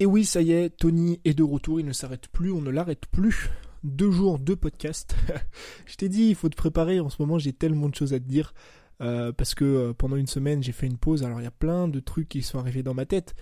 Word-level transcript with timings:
Et 0.00 0.06
oui, 0.06 0.24
ça 0.24 0.42
y 0.42 0.52
est, 0.52 0.70
Tony 0.70 1.20
est 1.24 1.34
de 1.34 1.42
retour, 1.42 1.80
il 1.80 1.86
ne 1.86 1.92
s'arrête 1.92 2.28
plus, 2.28 2.52
on 2.52 2.60
ne 2.60 2.70
l'arrête 2.70 3.06
plus. 3.06 3.50
Deux 3.82 4.10
jours, 4.10 4.38
deux 4.38 4.56
podcasts. 4.56 5.16
je 5.86 5.96
t'ai 5.96 6.08
dit, 6.08 6.28
il 6.28 6.34
faut 6.34 6.48
te 6.48 6.56
préparer, 6.56 7.00
en 7.00 7.08
ce 7.08 7.20
moment 7.20 7.38
j'ai 7.38 7.52
tellement 7.52 7.88
de 7.88 7.94
choses 7.94 8.12
à 8.12 8.20
te 8.20 8.24
dire. 8.24 8.54
Euh, 9.00 9.30
parce 9.30 9.54
que 9.54 9.64
euh, 9.64 9.92
pendant 9.92 10.16
une 10.16 10.26
semaine 10.26 10.60
j'ai 10.60 10.72
fait 10.72 10.88
une 10.88 10.98
pause, 10.98 11.22
alors 11.22 11.40
il 11.40 11.44
y 11.44 11.48
a 11.48 11.52
plein 11.52 11.86
de 11.86 12.00
trucs 12.00 12.28
qui 12.28 12.42
sont 12.42 12.58
arrivés 12.58 12.82
dans 12.82 12.94
ma 12.94 13.06
tête. 13.06 13.34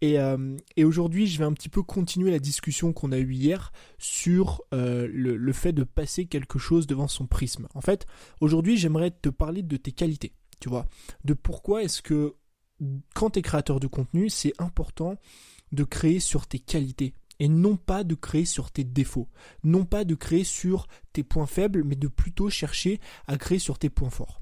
Et, 0.00 0.18
euh, 0.18 0.56
et 0.76 0.84
aujourd'hui 0.84 1.26
je 1.26 1.38
vais 1.38 1.44
un 1.44 1.52
petit 1.52 1.68
peu 1.68 1.82
continuer 1.82 2.30
la 2.32 2.40
discussion 2.40 2.92
qu'on 2.92 3.12
a 3.12 3.18
eue 3.18 3.32
hier 3.32 3.72
sur 3.98 4.62
le, 4.72 5.06
le 5.08 5.52
fait 5.52 5.72
de 5.72 5.84
passer 5.84 6.26
quelque 6.26 6.58
chose 6.58 6.86
devant 6.86 7.08
son 7.08 7.26
prisme. 7.26 7.68
En 7.74 7.80
fait, 7.80 8.06
aujourd'hui 8.40 8.76
j'aimerais 8.76 9.12
te 9.12 9.28
parler 9.28 9.62
de 9.62 9.76
tes 9.76 9.92
qualités, 9.92 10.32
tu 10.60 10.68
vois, 10.68 10.86
de 11.24 11.34
pourquoi 11.34 11.84
est-ce 11.84 12.02
que 12.02 12.34
quand 13.14 13.30
tu 13.30 13.38
es 13.38 13.42
créateur 13.42 13.78
de 13.78 13.86
contenu, 13.86 14.28
c'est 14.28 14.52
important 14.58 15.16
de 15.72 15.84
créer 15.84 16.20
sur 16.20 16.46
tes 16.46 16.58
qualités 16.58 17.14
et 17.40 17.48
non 17.48 17.76
pas 17.76 18.04
de 18.04 18.14
créer 18.14 18.44
sur 18.44 18.70
tes 18.70 18.84
défauts, 18.84 19.28
non 19.64 19.84
pas 19.84 20.04
de 20.04 20.14
créer 20.14 20.44
sur 20.44 20.86
tes 21.12 21.22
points 21.22 21.46
faibles, 21.46 21.82
mais 21.84 21.96
de 21.96 22.08
plutôt 22.08 22.48
chercher 22.48 23.00
à 23.26 23.36
créer 23.36 23.58
sur 23.58 23.78
tes 23.78 23.90
points 23.90 24.10
forts. 24.10 24.40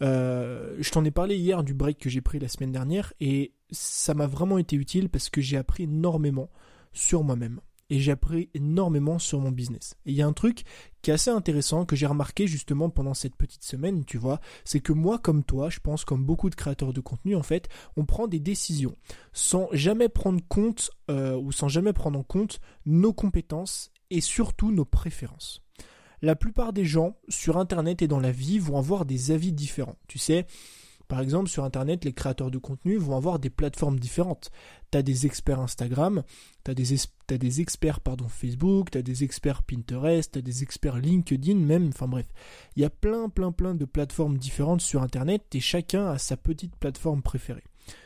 Euh, 0.00 0.76
je 0.78 0.90
t'en 0.90 1.04
ai 1.04 1.10
parlé 1.10 1.36
hier 1.36 1.64
du 1.64 1.74
break 1.74 1.98
que 1.98 2.08
j'ai 2.08 2.20
pris 2.20 2.38
la 2.38 2.48
semaine 2.48 2.70
dernière 2.70 3.12
et 3.20 3.52
ça 3.70 4.14
m'a 4.14 4.26
vraiment 4.26 4.58
été 4.58 4.76
utile 4.76 5.08
parce 5.08 5.28
que 5.28 5.40
j'ai 5.40 5.56
appris 5.56 5.84
énormément 5.84 6.50
sur 6.92 7.24
moi-même 7.24 7.60
et 7.90 8.00
j'ai 8.00 8.12
appris 8.12 8.50
énormément 8.54 9.18
sur 9.18 9.40
mon 9.40 9.50
business. 9.50 9.96
Et 10.04 10.10
il 10.10 10.16
y 10.16 10.22
a 10.22 10.26
un 10.26 10.32
truc 10.32 10.64
qui 11.02 11.10
est 11.10 11.14
assez 11.14 11.30
intéressant 11.30 11.84
que 11.84 11.96
j'ai 11.96 12.06
remarqué 12.06 12.46
justement 12.46 12.90
pendant 12.90 13.14
cette 13.14 13.36
petite 13.36 13.64
semaine, 13.64 14.04
tu 14.04 14.18
vois, 14.18 14.40
c'est 14.64 14.80
que 14.80 14.92
moi 14.92 15.18
comme 15.18 15.44
toi, 15.44 15.70
je 15.70 15.80
pense 15.80 16.04
comme 16.04 16.24
beaucoup 16.24 16.50
de 16.50 16.54
créateurs 16.54 16.92
de 16.92 17.00
contenu 17.00 17.34
en 17.34 17.42
fait, 17.42 17.68
on 17.96 18.04
prend 18.04 18.26
des 18.26 18.40
décisions 18.40 18.96
sans 19.32 19.68
jamais 19.72 20.08
prendre 20.08 20.40
compte 20.48 20.90
euh, 21.10 21.36
ou 21.36 21.52
sans 21.52 21.68
jamais 21.68 21.92
prendre 21.92 22.18
en 22.18 22.24
compte 22.24 22.60
nos 22.84 23.12
compétences 23.12 23.90
et 24.10 24.20
surtout 24.20 24.72
nos 24.72 24.84
préférences. 24.84 25.62
La 26.20 26.34
plupart 26.34 26.72
des 26.72 26.84
gens 26.84 27.16
sur 27.28 27.58
internet 27.58 28.02
et 28.02 28.08
dans 28.08 28.18
la 28.18 28.32
vie 28.32 28.58
vont 28.58 28.76
avoir 28.76 29.04
des 29.04 29.30
avis 29.30 29.52
différents. 29.52 29.98
Tu 30.08 30.18
sais, 30.18 30.46
par 31.08 31.20
exemple, 31.20 31.48
sur 31.48 31.64
Internet, 31.64 32.04
les 32.04 32.12
créateurs 32.12 32.50
de 32.50 32.58
contenu 32.58 32.98
vont 32.98 33.16
avoir 33.16 33.38
des 33.38 33.48
plateformes 33.48 33.98
différentes. 33.98 34.50
Tu 34.90 35.02
des 35.02 35.26
experts 35.26 35.60
Instagram, 35.60 36.22
tu 36.64 36.70
as 36.70 36.74
des, 36.74 37.60
experts 37.60 38.00
Facebook, 38.28 38.90
tu 38.90 39.02
des 39.02 39.24
experts 39.24 39.62
Pinterest, 39.62 40.32
tu 40.32 40.42
des 40.42 40.62
experts 40.62 40.98
LinkedIn 40.98 41.56
même, 41.56 41.88
enfin 41.88 42.08
bref. 42.08 42.26
Il 42.76 42.82
y 42.82 42.84
a 42.84 42.90
plein, 42.90 43.30
plein, 43.30 43.52
plein 43.52 43.74
de 43.74 43.86
plateformes 43.86 44.36
différentes 44.36 44.82
sur 44.82 45.02
Internet 45.02 45.42
et 45.54 45.60
chacun 45.60 46.06
a 46.08 46.18
sa 46.18 46.36
petite 46.36 46.76
plateforme 46.76 47.22
préférée. 47.22 47.64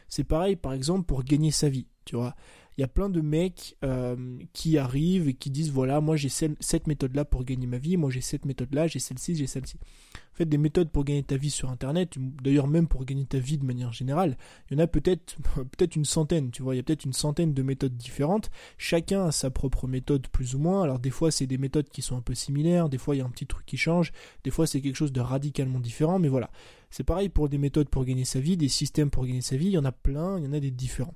C'est 0.09 0.25
pareil, 0.25 0.55
par 0.57 0.73
exemple, 0.73 1.05
pour 1.05 1.25
gagner 1.25 1.51
sa 1.51 1.69
vie, 1.69 1.87
tu 2.05 2.17
vois 2.17 2.37
il 2.77 2.81
y 2.81 2.85
a 2.85 2.89
plein 2.89 3.11
de 3.11 3.21
mecs 3.21 3.77
euh, 3.85 4.39
qui 4.53 4.79
arrivent 4.79 5.29
et 5.29 5.35
qui 5.35 5.51
disent 5.51 5.71
voilà, 5.71 6.01
moi 6.01 6.17
j'ai 6.17 6.29
cette 6.29 6.87
méthode-là 6.87 7.25
pour 7.25 7.45
gagner 7.45 7.67
ma 7.67 7.79
vie, 7.79 7.97
moi 7.97 8.11
j'ai 8.11 8.21
cette 8.21 8.45
méthode-là, 8.47 8.87
j'ai 8.87 8.99
celle-ci, 8.99 9.37
j'ai 9.37 9.47
celle-ci. 9.47 9.77
En 10.15 10.35
fait, 10.35 10.47
des 10.47 10.57
méthodes 10.57 10.89
pour 10.89 11.05
gagner 11.05 11.23
ta 11.23 11.37
vie 11.37 11.51
sur 11.51 11.69
Internet, 11.69 12.15
d'ailleurs 12.17 12.67
même 12.67 12.89
pour 12.89 13.05
gagner 13.05 13.27
ta 13.27 13.39
vie 13.39 13.59
de 13.59 13.67
manière 13.67 13.93
générale, 13.93 14.39
il 14.71 14.79
y 14.79 14.81
en 14.81 14.85
a 14.85 14.87
peut-être 14.87 15.37
peut-être 15.55 15.97
une 15.97 16.07
centaine, 16.07 16.51
tu 16.51 16.63
vois, 16.63 16.75
il 16.75 16.79
y 16.79 16.81
a 16.81 16.83
peut-être 16.83 17.05
une 17.05 17.13
centaine 17.13 17.53
de 17.53 17.63
méthodes 17.63 17.97
différentes. 17.97 18.51
Chacun 18.79 19.27
a 19.27 19.33
sa 19.33 19.51
propre 19.51 19.87
méthode 19.87 20.27
plus 20.29 20.55
ou 20.55 20.59
moins. 20.59 20.83
Alors 20.83 20.99
des 20.99 21.11
fois 21.11 21.31
c'est 21.31 21.47
des 21.47 21.59
méthodes 21.59 21.91
qui 21.91 22.01
sont 22.01 22.17
un 22.17 22.23
peu 22.23 22.35
similaires, 22.35 22.89
des 22.89 22.99
fois 22.99 23.15
il 23.15 23.19
y 23.19 23.23
a 23.23 23.27
un 23.27 23.31
petit 23.31 23.47
truc 23.47 23.67
qui 23.67 23.77
change, 23.77 24.13
des 24.45 24.51
fois 24.51 24.67
c'est 24.67 24.81
quelque 24.81 24.97
chose 24.97 25.13
de 25.13 25.21
radicalement 25.21 25.81
différent, 25.81 26.19
mais 26.19 26.29
voilà. 26.29 26.51
C'est 26.89 27.05
pareil 27.05 27.29
pour 27.29 27.49
des 27.49 27.59
méthodes 27.59 27.89
pour 27.89 28.05
gagner 28.05 28.27
sa 28.27 28.41
vie, 28.41 28.57
des 28.57 28.69
systèmes 28.69 29.11
pour 29.11 29.25
gagner 29.27 29.41
sa 29.41 29.57
vie, 29.57 29.67
il 29.67 29.73
y 29.73 29.79
en 29.79 29.85
a 29.85 29.93
plein, 29.93 30.39
il 30.39 30.45
y 30.45 30.49
en 30.49 30.53
a 30.53 30.61
des 30.61 30.71
différents. 30.71 31.15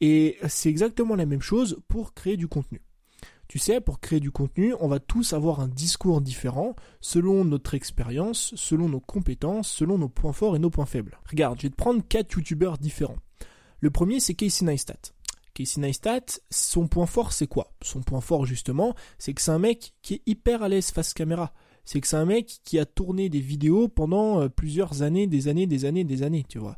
Et 0.00 0.38
c'est 0.48 0.68
exactement 0.68 1.16
la 1.16 1.26
même 1.26 1.42
chose 1.42 1.80
pour 1.88 2.14
créer 2.14 2.36
du 2.36 2.48
contenu. 2.48 2.82
Tu 3.48 3.58
sais, 3.60 3.80
pour 3.80 4.00
créer 4.00 4.18
du 4.18 4.32
contenu, 4.32 4.74
on 4.80 4.88
va 4.88 4.98
tous 4.98 5.32
avoir 5.32 5.60
un 5.60 5.68
discours 5.68 6.20
différent 6.20 6.74
selon 7.00 7.44
notre 7.44 7.74
expérience, 7.74 8.52
selon 8.56 8.88
nos 8.88 9.00
compétences, 9.00 9.68
selon 9.68 9.98
nos 9.98 10.08
points 10.08 10.32
forts 10.32 10.56
et 10.56 10.58
nos 10.58 10.70
points 10.70 10.86
faibles. 10.86 11.18
Regarde, 11.30 11.58
je 11.58 11.62
vais 11.62 11.70
te 11.70 11.76
prendre 11.76 12.02
quatre 12.06 12.32
youtubeurs 12.32 12.76
différents. 12.76 13.18
Le 13.80 13.90
premier, 13.90 14.18
c'est 14.18 14.34
Casey 14.34 14.64
Neistat. 14.64 15.12
Casey 15.54 15.80
Neistat, 15.80 16.40
son 16.50 16.88
point 16.88 17.06
fort, 17.06 17.32
c'est 17.32 17.46
quoi? 17.46 17.72
Son 17.82 18.02
point 18.02 18.20
fort, 18.20 18.46
justement, 18.46 18.94
c'est 19.18 19.32
que 19.32 19.40
c'est 19.40 19.52
un 19.52 19.60
mec 19.60 19.94
qui 20.02 20.14
est 20.14 20.22
hyper 20.26 20.62
à 20.62 20.68
l'aise 20.68 20.90
face 20.90 21.14
caméra. 21.14 21.52
C'est 21.84 22.00
que 22.00 22.08
c'est 22.08 22.16
un 22.16 22.26
mec 22.26 22.58
qui 22.64 22.80
a 22.80 22.84
tourné 22.84 23.28
des 23.28 23.40
vidéos 23.40 23.86
pendant 23.86 24.40
euh, 24.40 24.48
plusieurs 24.48 25.02
années, 25.02 25.28
des 25.28 25.46
années, 25.46 25.68
des 25.68 25.84
années, 25.84 26.02
des 26.02 26.24
années, 26.24 26.44
tu 26.48 26.58
vois. 26.58 26.76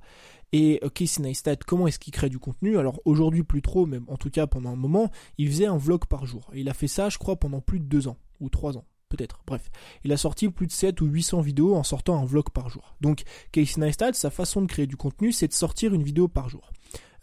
Et 0.52 0.80
Casey 0.94 1.22
Neistat, 1.22 1.56
comment 1.66 1.86
est-ce 1.86 1.98
qu'il 1.98 2.12
crée 2.12 2.30
du 2.30 2.38
contenu? 2.38 2.78
Alors 2.78 3.00
aujourd'hui 3.04 3.42
plus 3.42 3.62
trop, 3.62 3.86
mais 3.86 3.98
en 4.08 4.16
tout 4.16 4.30
cas 4.30 4.46
pendant 4.46 4.70
un 4.70 4.76
moment, 4.76 5.10
il 5.36 5.48
faisait 5.48 5.66
un 5.66 5.76
vlog 5.76 6.06
par 6.06 6.26
jour. 6.26 6.48
Et 6.54 6.60
il 6.60 6.68
a 6.68 6.74
fait 6.74 6.88
ça, 6.88 7.08
je 7.08 7.18
crois, 7.18 7.36
pendant 7.36 7.60
plus 7.60 7.80
de 7.80 7.84
deux 7.84 8.08
ans 8.08 8.16
ou 8.40 8.48
trois 8.48 8.76
ans 8.76 8.84
peut-être. 9.08 9.42
Bref, 9.46 9.70
il 10.04 10.12
a 10.12 10.16
sorti 10.16 10.48
plus 10.48 10.66
de 10.66 10.72
7 10.72 11.00
ou 11.00 11.06
800 11.06 11.40
vidéos 11.40 11.74
en 11.74 11.82
sortant 11.82 12.20
un 12.20 12.24
vlog 12.24 12.50
par 12.50 12.68
jour. 12.68 12.94
Donc 13.00 13.22
Casey 13.52 13.80
Neistat, 13.80 14.12
sa 14.12 14.30
façon 14.30 14.62
de 14.62 14.66
créer 14.66 14.86
du 14.86 14.96
contenu, 14.96 15.32
c'est 15.32 15.48
de 15.48 15.52
sortir 15.52 15.94
une 15.94 16.02
vidéo 16.02 16.28
par 16.28 16.48
jour. 16.48 16.70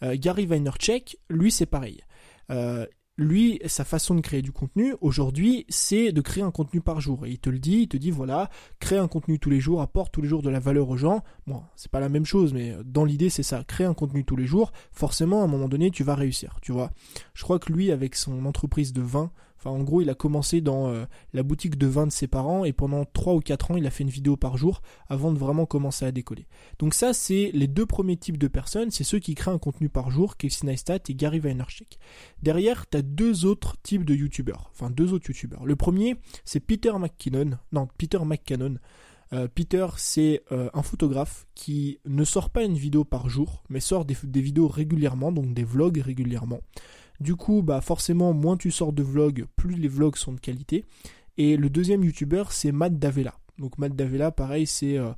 Euh, 0.02 0.16
Gary 0.18 0.46
Vaynerchuk, 0.46 1.16
lui, 1.30 1.50
c'est 1.50 1.66
pareil. 1.66 2.02
Euh, 2.50 2.86
lui, 3.18 3.60
sa 3.66 3.84
façon 3.84 4.14
de 4.14 4.20
créer 4.20 4.42
du 4.42 4.52
contenu 4.52 4.94
aujourd'hui, 5.00 5.64
c'est 5.68 6.12
de 6.12 6.20
créer 6.20 6.44
un 6.44 6.50
contenu 6.50 6.80
par 6.80 7.00
jour. 7.00 7.26
Et 7.26 7.30
il 7.30 7.38
te 7.38 7.48
le 7.48 7.58
dit, 7.58 7.82
il 7.82 7.88
te 7.88 7.96
dit 7.96 8.10
voilà, 8.10 8.50
crée 8.78 8.98
un 8.98 9.08
contenu 9.08 9.38
tous 9.38 9.50
les 9.50 9.60
jours, 9.60 9.80
apporte 9.80 10.12
tous 10.12 10.22
les 10.22 10.28
jours 10.28 10.42
de 10.42 10.50
la 10.50 10.60
valeur 10.60 10.88
aux 10.88 10.96
gens. 10.96 11.22
Bon, 11.46 11.62
c'est 11.76 11.90
pas 11.90 12.00
la 12.00 12.08
même 12.08 12.26
chose, 12.26 12.52
mais 12.52 12.76
dans 12.84 13.04
l'idée, 13.04 13.30
c'est 13.30 13.42
ça. 13.42 13.64
Crée 13.64 13.84
un 13.84 13.94
contenu 13.94 14.24
tous 14.24 14.36
les 14.36 14.46
jours. 14.46 14.72
Forcément, 14.92 15.40
à 15.40 15.44
un 15.44 15.48
moment 15.48 15.68
donné, 15.68 15.90
tu 15.90 16.04
vas 16.04 16.14
réussir. 16.14 16.58
Tu 16.62 16.72
vois. 16.72 16.90
Je 17.34 17.42
crois 17.42 17.58
que 17.58 17.72
lui, 17.72 17.90
avec 17.90 18.14
son 18.16 18.44
entreprise 18.44 18.92
de 18.92 19.02
vin, 19.02 19.30
en 19.70 19.82
gros, 19.82 20.02
il 20.02 20.10
a 20.10 20.14
commencé 20.14 20.60
dans 20.60 20.88
euh, 20.88 21.04
la 21.32 21.42
boutique 21.42 21.76
de 21.76 21.86
vin 21.86 22.06
de 22.06 22.12
ses 22.12 22.26
parents 22.26 22.64
et 22.64 22.72
pendant 22.72 23.04
3 23.04 23.34
ou 23.34 23.40
4 23.40 23.70
ans, 23.70 23.76
il 23.76 23.86
a 23.86 23.90
fait 23.90 24.04
une 24.04 24.10
vidéo 24.10 24.36
par 24.36 24.56
jour 24.56 24.82
avant 25.08 25.32
de 25.32 25.38
vraiment 25.38 25.66
commencer 25.66 26.04
à 26.04 26.12
décoller. 26.12 26.46
Donc 26.78 26.94
ça, 26.94 27.12
c'est 27.12 27.50
les 27.54 27.66
deux 27.66 27.86
premiers 27.86 28.16
types 28.16 28.38
de 28.38 28.48
personnes, 28.48 28.90
c'est 28.90 29.04
ceux 29.04 29.18
qui 29.18 29.34
créent 29.34 29.50
un 29.50 29.58
contenu 29.58 29.88
par 29.88 30.10
jour, 30.10 30.36
Casey 30.36 30.66
Neistat 30.66 30.98
et 31.08 31.14
Gary 31.14 31.38
Vaynerchuk. 31.38 31.98
Derrière, 32.42 32.88
tu 32.88 32.98
as 32.98 33.02
deux 33.02 33.44
autres 33.44 33.76
types 33.82 34.04
de 34.04 34.14
youtubeurs, 34.14 34.70
enfin 34.72 34.90
deux 34.90 35.12
autres 35.12 35.28
youtubeurs. 35.28 35.64
Le 35.64 35.76
premier, 35.76 36.16
c'est 36.44 36.60
Peter 36.60 36.92
McKinnon, 36.98 37.58
non, 37.72 37.88
Peter 37.98 38.18
McCannon. 38.24 38.76
Euh, 39.32 39.48
Peter, 39.52 39.86
c'est 39.96 40.44
euh, 40.52 40.70
un 40.72 40.82
photographe 40.82 41.46
qui 41.54 41.98
ne 42.04 42.24
sort 42.24 42.50
pas 42.50 42.62
une 42.62 42.76
vidéo 42.76 43.04
par 43.04 43.28
jour, 43.28 43.64
mais 43.68 43.80
sort 43.80 44.04
des, 44.04 44.16
des 44.22 44.40
vidéos 44.40 44.68
régulièrement, 44.68 45.32
donc 45.32 45.52
des 45.52 45.64
vlogs 45.64 45.98
régulièrement. 45.98 46.60
Du 47.20 47.36
coup, 47.36 47.62
bah 47.62 47.80
forcément, 47.80 48.32
moins 48.32 48.56
tu 48.56 48.70
sors 48.70 48.92
de 48.92 49.02
vlogs, 49.02 49.46
plus 49.56 49.74
les 49.74 49.88
vlogs 49.88 50.16
sont 50.16 50.32
de 50.32 50.40
qualité. 50.40 50.84
Et 51.38 51.56
le 51.56 51.70
deuxième 51.70 52.04
youtubeur, 52.04 52.52
c'est 52.52 52.72
Matt 52.72 52.98
Davella. 52.98 53.34
Donc 53.58 53.78
Matt 53.78 53.94
Davella, 53.94 54.30
pareil, 54.30 54.66
c'est 54.66 54.98
euh, 54.98 55.12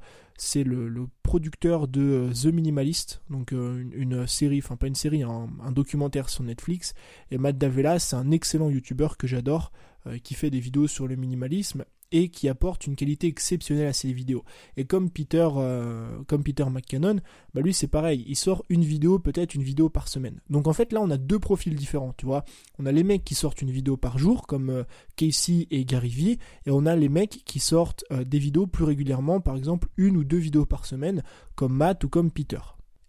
le, 0.54 1.06
producteur 1.22 1.88
de 1.88 2.00
euh, 2.00 2.32
The 2.32 2.47
Minimalist, 2.47 3.22
donc 3.31 3.53
euh, 3.53 3.84
une, 3.92 4.26
série, 4.26 4.60
enfin 4.62 4.76
pas 4.76 4.87
une 4.87 4.94
série, 4.94 5.22
un, 5.22 5.72
documentaire 5.72 6.28
sur 6.28 6.44
Netflix. 6.44 6.94
Et 7.31 7.38
Matt 7.38 7.58
Davella, 7.58 7.98
c'est 7.98 8.16
un 8.16 8.31
excellent 8.31 8.70
youtubeur 8.70 9.16
que 9.16 9.26
j'adore, 9.26 9.72
qui 10.22 10.32
fait 10.32 10.48
des 10.48 10.60
vidéos 10.60 10.87
sur 10.87 11.06
le 11.06 11.16
minimalisme 11.16 11.84
et 12.12 12.28
qui 12.28 12.48
apporte 12.48 12.86
une 12.86 12.96
qualité 12.96 13.26
exceptionnelle 13.26 13.86
à 13.86 13.92
ses 13.92 14.12
vidéos. 14.12 14.44
Et 14.76 14.84
comme 14.84 15.10
Peter, 15.10 15.48
euh, 15.56 16.22
comme 16.26 16.42
Peter 16.42 16.64
McCannon, 16.64 17.16
bah 17.54 17.60
lui 17.60 17.74
c'est 17.74 17.88
pareil, 17.88 18.24
il 18.26 18.36
sort 18.36 18.64
une 18.69 18.84
vidéo, 18.84 19.19
peut-être 19.19 19.54
une 19.54 19.62
vidéo 19.62 19.88
par 19.88 20.08
semaine. 20.08 20.41
Donc 20.50 20.66
en 20.66 20.72
fait 20.72 20.92
là 20.92 21.00
on 21.00 21.10
a 21.10 21.16
deux 21.16 21.38
profils 21.38 21.74
différents, 21.74 22.14
tu 22.16 22.26
vois. 22.26 22.44
On 22.78 22.86
a 22.86 22.92
les 22.92 23.04
mecs 23.04 23.24
qui 23.24 23.34
sortent 23.34 23.62
une 23.62 23.70
vidéo 23.70 23.96
par 23.96 24.19
jour, 24.19 24.46
comme 24.46 24.70
euh, 24.70 24.84
Casey 25.16 25.66
et 25.70 25.84
Gary 25.84 26.08
Vee, 26.08 26.38
et 26.66 26.70
on 26.70 26.86
a 26.86 26.96
les 26.96 27.08
mecs 27.08 27.42
qui 27.44 27.60
sortent 27.60 28.04
euh, 28.10 28.25
des 28.25 28.38
vidéos 28.38 28.66
plus 28.66 28.84
régulièrement, 28.84 29.40
par 29.40 29.56
exemple 29.56 29.88
une 29.96 30.16
ou 30.16 30.25
deux 30.25 30.38
vidéos 30.38 30.66
par 30.66 30.86
semaine, 30.86 31.22
comme 31.54 31.75
Matt 31.75 32.04
ou 32.04 32.08
comme 32.08 32.30
Peter. 32.30 32.60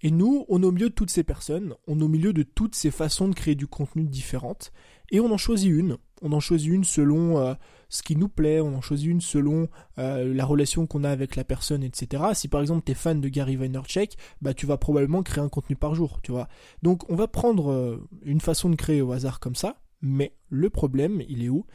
Et 0.02 0.12
nous, 0.12 0.46
on 0.48 0.64
est 0.64 0.66
au 0.66 0.72
milieu 0.72 0.90
de 0.90 0.94
toutes 0.94 1.10
ces 1.10 1.24
personnes, 1.24 1.74
on 1.88 2.00
est 2.00 2.04
au 2.04 2.08
milieu 2.08 2.32
de 2.32 2.44
toutes 2.44 2.76
ces 2.76 2.90
façons 2.90 3.28
de 3.28 3.36
créer 3.36 3.56
du 3.56 3.68
contenu 3.68 4.04
différentes, 4.04 4.72
et 5.12 5.20
on 5.20 5.32
en 5.32 5.38
choisit 5.38 5.72
une. 5.72 5.98
On 6.22 6.32
en 6.32 6.40
choisit 6.40 6.70
une 6.70 6.84
selon 6.84 7.56
ce 7.90 8.04
qui 8.04 8.16
nous 8.16 8.30
plaît, 8.30 8.62
on 8.62 8.76
en 8.76 8.82
choisit 8.82 9.08
une 9.08 9.22
selon 9.22 9.68
euh, 9.98 10.34
la 10.34 10.46
relation 10.46 10.86
qu'on 10.86 11.04
a 11.04 11.10
avec 11.10 11.36
la 11.36 11.44
personne, 11.44 11.84
etc. 11.84 12.24
Si 12.34 12.48
par 12.48 12.62
exemple 12.62 12.84
tu 12.86 12.92
es 12.92 12.96
fan 12.96 13.20
de 13.20 13.28
Gary 13.28 13.56
Vaynerchuk, 13.56 14.14
bah 14.42 14.54
tu 14.54 14.66
vas 14.68 14.78
probablement 14.78 15.24
créer 15.24 15.44
un 15.44 15.50
contenu 15.50 15.76
par 15.76 15.96
jour, 15.96 16.20
tu 16.22 16.32
vois. 16.32 16.48
Donc 16.84 17.10
on 17.10 17.16
va 17.16 17.28
prendre 17.28 17.72
euh, 17.72 18.08
une 18.24 18.42
façon 18.42 18.70
de 18.70 18.76
créer 18.76 19.02
au 19.02 19.12
hasard 19.12 19.40
comme 19.40 19.56
ça, 19.56 19.82
mais 20.02 20.36
le 20.50 20.70
problème, 20.70 21.22
il 21.28 21.44
est 21.44 21.50
où? 21.50 21.66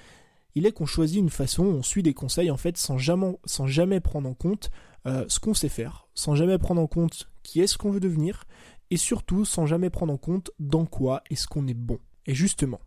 Il 0.55 0.67
est 0.67 0.73
qu'on 0.73 0.87
choisit 0.87 1.19
une 1.19 1.31
façon, 1.31 1.65
on 1.65 1.83
suit 1.83 2.05
des 2.05 2.15
conseils 2.15 2.51
en 2.51 2.57
fait 2.57 2.77
sans 2.77 2.97
jamais, 2.97 3.37
sans 3.45 3.67
jamais 3.67 3.99
prendre 3.99 4.29
en 4.29 4.35
compte 4.35 4.71
euh, 5.07 5.25
ce 5.27 5.41
qu'on 5.41 5.53
sait 5.53 5.69
faire, 5.69 6.07
sans 6.15 6.37
jamais 6.37 6.59
prendre 6.59 6.81
en 6.81 6.87
compte 6.87 7.29
qui 7.43 7.61
est-ce 7.61 7.77
qu'on 7.77 7.91
veut 7.91 8.01
devenir, 8.01 8.45
et 8.91 8.97
surtout 8.97 9.45
sans 9.45 9.67
jamais 9.67 9.91
prendre 9.91 10.13
en 10.13 10.17
compte 10.17 10.53
dans 10.61 10.87
quoi 10.87 11.23
est-ce 11.29 11.49
qu'on 11.49 11.67
est 11.67 11.75
bon. 11.75 11.99
Et 12.27 12.35
justement, 12.35 12.81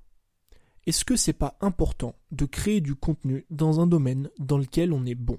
est-ce 0.88 1.04
que 1.04 1.18
c'est 1.18 1.34
pas 1.34 1.58
important 1.60 2.16
de 2.32 2.46
créer 2.46 2.80
du 2.80 2.96
contenu 2.96 3.46
dans 3.50 3.82
un 3.82 3.88
domaine 3.88 4.30
dans 4.40 4.58
lequel 4.58 4.94
on 4.94 5.06
est 5.06 5.16
bon? 5.16 5.38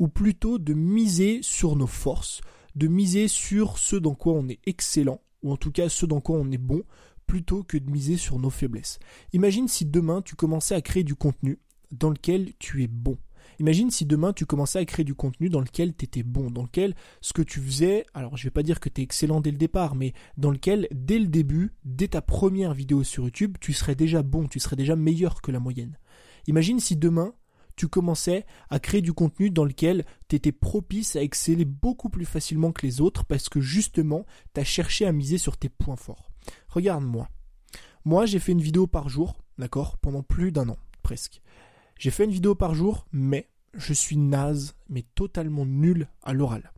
Ou 0.00 0.08
plutôt 0.08 0.58
de 0.58 0.74
miser 0.74 1.38
sur 1.42 1.76
nos 1.76 1.86
forces, 1.86 2.40
de 2.74 2.88
miser 2.88 3.28
sur 3.28 3.78
ce 3.78 3.94
dans 3.94 4.16
quoi 4.16 4.32
on 4.32 4.48
est 4.48 4.58
excellent, 4.66 5.20
ou 5.44 5.52
en 5.52 5.56
tout 5.56 5.70
cas 5.70 5.88
ce 5.88 6.06
dans 6.06 6.20
quoi 6.20 6.38
on 6.38 6.50
est 6.50 6.58
bon, 6.58 6.82
plutôt 7.26 7.62
que 7.62 7.78
de 7.78 7.88
miser 7.88 8.16
sur 8.16 8.40
nos 8.40 8.50
faiblesses? 8.50 8.98
Imagine 9.32 9.68
si 9.68 9.86
demain 9.86 10.22
tu 10.22 10.34
commençais 10.34 10.74
à 10.74 10.82
créer 10.82 11.04
du 11.04 11.14
contenu 11.14 11.60
dans 11.92 12.10
lequel 12.10 12.52
tu 12.58 12.82
es 12.82 12.88
bon. 12.88 13.16
Imagine 13.60 13.90
si 13.90 14.06
demain 14.06 14.32
tu 14.32 14.46
commençais 14.46 14.78
à 14.78 14.84
créer 14.86 15.04
du 15.04 15.14
contenu 15.14 15.50
dans 15.50 15.60
lequel 15.60 15.94
tu 15.94 16.06
étais 16.06 16.22
bon, 16.22 16.50
dans 16.50 16.62
lequel 16.62 16.94
ce 17.20 17.34
que 17.34 17.42
tu 17.42 17.60
faisais, 17.60 18.06
alors 18.14 18.38
je 18.38 18.44
vais 18.44 18.50
pas 18.50 18.62
dire 18.62 18.80
que 18.80 18.88
tu 18.88 19.02
es 19.02 19.04
excellent 19.04 19.42
dès 19.42 19.50
le 19.50 19.58
départ, 19.58 19.94
mais 19.94 20.14
dans 20.38 20.50
lequel 20.50 20.88
dès 20.92 21.18
le 21.18 21.26
début, 21.26 21.74
dès 21.84 22.08
ta 22.08 22.22
première 22.22 22.72
vidéo 22.72 23.04
sur 23.04 23.24
YouTube, 23.24 23.58
tu 23.60 23.74
serais 23.74 23.94
déjà 23.94 24.22
bon, 24.22 24.48
tu 24.48 24.60
serais 24.60 24.76
déjà 24.76 24.96
meilleur 24.96 25.42
que 25.42 25.52
la 25.52 25.60
moyenne. 25.60 25.98
Imagine 26.46 26.80
si 26.80 26.96
demain 26.96 27.34
tu 27.76 27.86
commençais 27.86 28.46
à 28.70 28.78
créer 28.78 29.02
du 29.02 29.12
contenu 29.12 29.50
dans 29.50 29.66
lequel 29.66 30.06
tu 30.28 30.36
étais 30.36 30.52
propice 30.52 31.14
à 31.16 31.22
exceller 31.22 31.66
beaucoup 31.66 32.08
plus 32.08 32.24
facilement 32.24 32.72
que 32.72 32.86
les 32.86 33.02
autres 33.02 33.26
parce 33.26 33.50
que 33.50 33.60
justement 33.60 34.24
tu 34.54 34.62
as 34.62 34.64
cherché 34.64 35.04
à 35.04 35.12
miser 35.12 35.36
sur 35.36 35.58
tes 35.58 35.68
points 35.68 35.96
forts. 35.96 36.30
Regarde-moi. 36.68 37.28
Moi, 38.06 38.24
j'ai 38.24 38.38
fait 38.38 38.52
une 38.52 38.62
vidéo 38.62 38.86
par 38.86 39.10
jour, 39.10 39.36
d'accord, 39.58 39.98
pendant 39.98 40.22
plus 40.22 40.50
d'un 40.50 40.70
an, 40.70 40.78
presque. 41.02 41.42
J'ai 41.98 42.10
fait 42.10 42.24
une 42.24 42.30
vidéo 42.30 42.54
par 42.54 42.74
jour, 42.74 43.06
mais 43.12 43.49
je 43.74 43.92
suis 43.92 44.16
naze, 44.16 44.74
mais 44.88 45.04
totalement 45.14 45.66
nul 45.66 46.08
à 46.22 46.32
l'oral. 46.32 46.72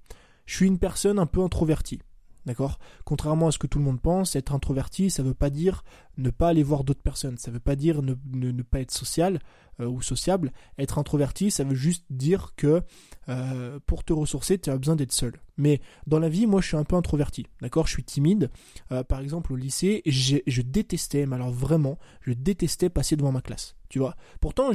Je 0.46 0.56
suis 0.56 0.66
une 0.66 0.78
personne 0.78 1.18
un 1.18 1.26
peu 1.26 1.42
introvertie. 1.42 2.00
D'accord? 2.44 2.80
Contrairement 3.04 3.46
à 3.46 3.52
ce 3.52 3.58
que 3.58 3.68
tout 3.68 3.78
le 3.78 3.84
monde 3.84 4.00
pense, 4.00 4.34
être 4.34 4.52
introverti, 4.52 5.10
ça 5.10 5.22
ne 5.22 5.28
veut 5.28 5.34
pas 5.34 5.50
dire 5.50 5.84
ne 6.18 6.30
pas 6.30 6.48
aller 6.48 6.64
voir 6.64 6.82
d'autres 6.82 7.02
personnes. 7.02 7.38
Ça 7.38 7.50
ne 7.50 7.54
veut 7.54 7.60
pas 7.60 7.76
dire 7.76 8.02
ne, 8.02 8.14
ne, 8.32 8.62
pas 8.62 8.80
être 8.80 8.90
social 8.90 9.38
euh, 9.80 9.86
ou 9.86 10.02
sociable. 10.02 10.52
Être 10.76 10.98
introverti, 10.98 11.52
ça 11.52 11.62
veut 11.62 11.76
juste 11.76 12.04
dire 12.10 12.54
que 12.56 12.82
euh, 13.28 13.78
pour 13.86 14.02
te 14.02 14.12
ressourcer, 14.12 14.58
tu 14.58 14.70
as 14.70 14.76
besoin 14.76 14.96
d'être 14.96 15.12
seul. 15.12 15.34
Mais 15.56 15.80
dans 16.08 16.18
la 16.18 16.28
vie, 16.28 16.46
moi, 16.46 16.60
je 16.60 16.66
suis 16.66 16.76
un 16.76 16.84
peu 16.84 16.96
introverti. 16.96 17.46
D'accord? 17.60 17.86
Je 17.86 17.92
suis 17.92 18.04
timide. 18.04 18.50
Euh, 18.90 19.04
par 19.04 19.20
exemple, 19.20 19.52
au 19.52 19.56
lycée, 19.56 20.02
je 20.04 20.62
détestais, 20.62 21.26
mais 21.26 21.36
alors 21.36 21.52
vraiment, 21.52 21.96
je 22.22 22.32
détestais 22.32 22.90
passer 22.90 23.14
devant 23.14 23.30
ma 23.30 23.40
classe. 23.40 23.76
Tu 23.92 23.98
vois 23.98 24.16
Pourtant, 24.40 24.70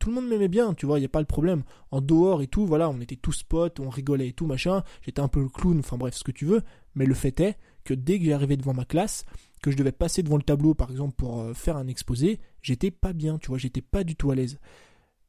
tout 0.00 0.08
le 0.08 0.14
monde 0.16 0.26
m'aimait 0.26 0.48
bien, 0.48 0.74
tu 0.74 0.86
vois, 0.86 0.98
il 0.98 1.02
n'y 1.02 1.06
a 1.06 1.08
pas 1.08 1.20
le 1.20 1.26
problème. 1.26 1.62
En 1.92 2.00
dehors 2.00 2.42
et 2.42 2.48
tout, 2.48 2.66
voilà, 2.66 2.90
on 2.90 3.00
était 3.00 3.14
tous 3.14 3.44
potes, 3.44 3.78
on 3.78 3.88
rigolait 3.88 4.26
et 4.26 4.32
tout, 4.32 4.46
machin. 4.46 4.82
J'étais 5.02 5.20
un 5.20 5.28
peu 5.28 5.40
le 5.40 5.48
clown, 5.48 5.78
enfin 5.78 5.96
bref, 5.96 6.14
ce 6.16 6.24
que 6.24 6.32
tu 6.32 6.46
veux. 6.46 6.62
Mais 6.96 7.06
le 7.06 7.14
fait 7.14 7.38
est 7.38 7.58
que 7.84 7.94
dès 7.94 8.18
que 8.18 8.24
j'arrivais 8.24 8.56
devant 8.56 8.74
ma 8.74 8.84
classe, 8.84 9.24
que 9.62 9.70
je 9.70 9.76
devais 9.76 9.92
passer 9.92 10.24
devant 10.24 10.36
le 10.36 10.42
tableau 10.42 10.74
par 10.74 10.90
exemple 10.90 11.14
pour 11.14 11.42
euh, 11.42 11.54
faire 11.54 11.76
un 11.76 11.86
exposé, 11.86 12.40
j'étais 12.60 12.90
pas 12.90 13.12
bien, 13.12 13.38
tu 13.38 13.50
vois, 13.50 13.58
j'étais 13.58 13.82
pas 13.82 14.02
du 14.02 14.16
tout 14.16 14.32
à 14.32 14.34
l'aise. 14.34 14.58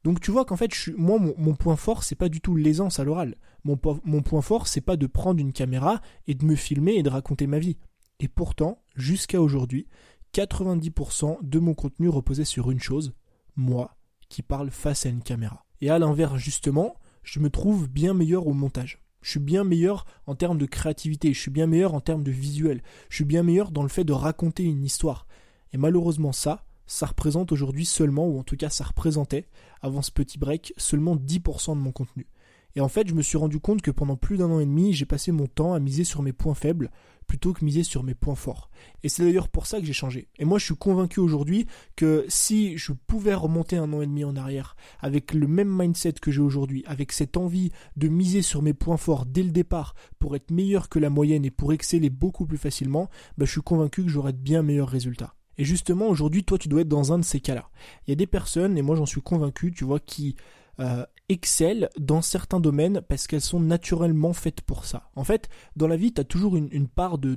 Donc 0.02 0.20
tu 0.20 0.32
vois 0.32 0.44
qu'en 0.44 0.56
fait, 0.56 0.74
je 0.74 0.90
moi, 0.90 1.20
mon, 1.20 1.54
point 1.54 1.76
fort, 1.76 2.02
c'est 2.02 2.16
pas 2.16 2.28
du 2.28 2.40
tout 2.40 2.56
l'aisance 2.56 2.98
à 2.98 3.04
l'oral. 3.04 3.36
Mon, 3.62 3.78
mon 4.02 4.22
point 4.22 4.42
fort, 4.42 4.66
c'est 4.66 4.80
pas 4.80 4.96
de 4.96 5.06
prendre 5.06 5.38
une 5.38 5.52
caméra 5.52 6.00
et 6.26 6.34
de 6.34 6.44
me 6.44 6.56
filmer 6.56 6.96
et 6.96 7.04
de 7.04 7.08
raconter 7.08 7.46
ma 7.46 7.60
vie. 7.60 7.78
Et 8.18 8.26
pourtant, 8.26 8.82
jusqu'à 8.96 9.40
aujourd'hui, 9.40 9.86
90% 10.34 11.38
de 11.42 11.58
mon 11.58 11.74
contenu 11.74 12.08
reposait 12.08 12.44
sur 12.44 12.70
une 12.70 12.80
chose, 12.80 13.14
moi, 13.58 13.96
qui 14.28 14.42
parle 14.42 14.70
face 14.70 15.04
à 15.04 15.10
une 15.10 15.22
caméra. 15.22 15.66
Et 15.80 15.90
à 15.90 15.98
l'inverse, 15.98 16.36
justement, 16.36 16.94
je 17.22 17.40
me 17.40 17.50
trouve 17.50 17.88
bien 17.88 18.14
meilleur 18.14 18.46
au 18.46 18.54
montage. 18.54 19.02
Je 19.20 19.30
suis 19.30 19.40
bien 19.40 19.64
meilleur 19.64 20.06
en 20.26 20.34
termes 20.34 20.58
de 20.58 20.66
créativité, 20.66 21.34
je 21.34 21.40
suis 21.40 21.50
bien 21.50 21.66
meilleur 21.66 21.92
en 21.92 22.00
termes 22.00 22.22
de 22.22 22.30
visuel, 22.30 22.82
je 23.10 23.16
suis 23.16 23.24
bien 23.24 23.42
meilleur 23.42 23.72
dans 23.72 23.82
le 23.82 23.88
fait 23.88 24.04
de 24.04 24.12
raconter 24.12 24.62
une 24.62 24.84
histoire. 24.84 25.26
Et 25.72 25.76
malheureusement 25.76 26.32
ça, 26.32 26.64
ça 26.86 27.06
représente 27.06 27.52
aujourd'hui 27.52 27.84
seulement, 27.84 28.26
ou 28.26 28.38
en 28.38 28.44
tout 28.44 28.56
cas 28.56 28.70
ça 28.70 28.84
représentait, 28.84 29.48
avant 29.82 30.02
ce 30.02 30.12
petit 30.12 30.38
break, 30.38 30.72
seulement 30.76 31.16
10% 31.16 31.74
de 31.74 31.80
mon 31.80 31.92
contenu. 31.92 32.26
Et 32.74 32.80
en 32.80 32.88
fait, 32.88 33.08
je 33.08 33.14
me 33.14 33.22
suis 33.22 33.38
rendu 33.38 33.60
compte 33.60 33.82
que 33.82 33.90
pendant 33.90 34.16
plus 34.16 34.36
d'un 34.36 34.50
an 34.50 34.60
et 34.60 34.66
demi, 34.66 34.92
j'ai 34.92 35.06
passé 35.06 35.32
mon 35.32 35.46
temps 35.46 35.74
à 35.74 35.80
miser 35.80 36.04
sur 36.04 36.22
mes 36.22 36.32
points 36.32 36.54
faibles 36.54 36.90
plutôt 37.28 37.52
que 37.52 37.64
miser 37.64 37.84
sur 37.84 38.02
mes 38.02 38.14
points 38.14 38.34
forts. 38.34 38.70
Et 39.04 39.08
c'est 39.08 39.22
d'ailleurs 39.22 39.48
pour 39.48 39.66
ça 39.66 39.78
que 39.78 39.86
j'ai 39.86 39.92
changé. 39.92 40.28
Et 40.38 40.44
moi, 40.44 40.58
je 40.58 40.64
suis 40.64 40.76
convaincu 40.76 41.20
aujourd'hui 41.20 41.66
que 41.94 42.24
si 42.28 42.76
je 42.78 42.92
pouvais 42.92 43.34
remonter 43.34 43.76
un 43.76 43.92
an 43.92 44.00
et 44.00 44.06
demi 44.06 44.24
en 44.24 44.34
arrière 44.34 44.74
avec 44.98 45.34
le 45.34 45.46
même 45.46 45.68
mindset 45.68 46.14
que 46.14 46.32
j'ai 46.32 46.40
aujourd'hui, 46.40 46.82
avec 46.86 47.12
cette 47.12 47.36
envie 47.36 47.70
de 47.96 48.08
miser 48.08 48.42
sur 48.42 48.62
mes 48.62 48.72
points 48.72 48.96
forts 48.96 49.26
dès 49.26 49.42
le 49.42 49.50
départ 49.50 49.94
pour 50.18 50.34
être 50.34 50.50
meilleur 50.50 50.88
que 50.88 50.98
la 50.98 51.10
moyenne 51.10 51.44
et 51.44 51.50
pour 51.50 51.72
exceller 51.72 52.10
beaucoup 52.10 52.46
plus 52.46 52.58
facilement, 52.58 53.10
bah, 53.36 53.44
je 53.44 53.52
suis 53.52 53.60
convaincu 53.60 54.02
que 54.02 54.10
j'aurais 54.10 54.32
de 54.32 54.38
bien 54.38 54.62
meilleurs 54.62 54.88
résultats. 54.88 55.34
Et 55.58 55.64
justement, 55.64 56.08
aujourd'hui, 56.08 56.44
toi, 56.44 56.56
tu 56.56 56.68
dois 56.68 56.80
être 56.80 56.88
dans 56.88 57.12
un 57.12 57.18
de 57.18 57.24
ces 57.24 57.40
cas-là. 57.40 57.68
Il 58.06 58.10
y 58.10 58.12
a 58.12 58.16
des 58.16 58.28
personnes, 58.28 58.78
et 58.78 58.82
moi 58.82 58.96
j'en 58.96 59.06
suis 59.06 59.20
convaincu, 59.20 59.72
tu 59.72 59.84
vois, 59.84 59.98
qui 59.98 60.36
euh, 60.80 61.04
excellent 61.28 61.88
dans 61.98 62.22
certains 62.22 62.60
domaines 62.60 63.02
parce 63.08 63.26
qu'elles 63.26 63.40
sont 63.40 63.60
naturellement 63.60 64.32
faites 64.32 64.62
pour 64.62 64.84
ça. 64.84 65.10
En 65.16 65.24
fait, 65.24 65.48
dans 65.76 65.88
la 65.88 65.96
vie, 65.96 66.12
tu 66.12 66.20
as 66.20 66.24
toujours 66.24 66.56
une, 66.56 66.88
part 66.88 67.18
de, 67.18 67.36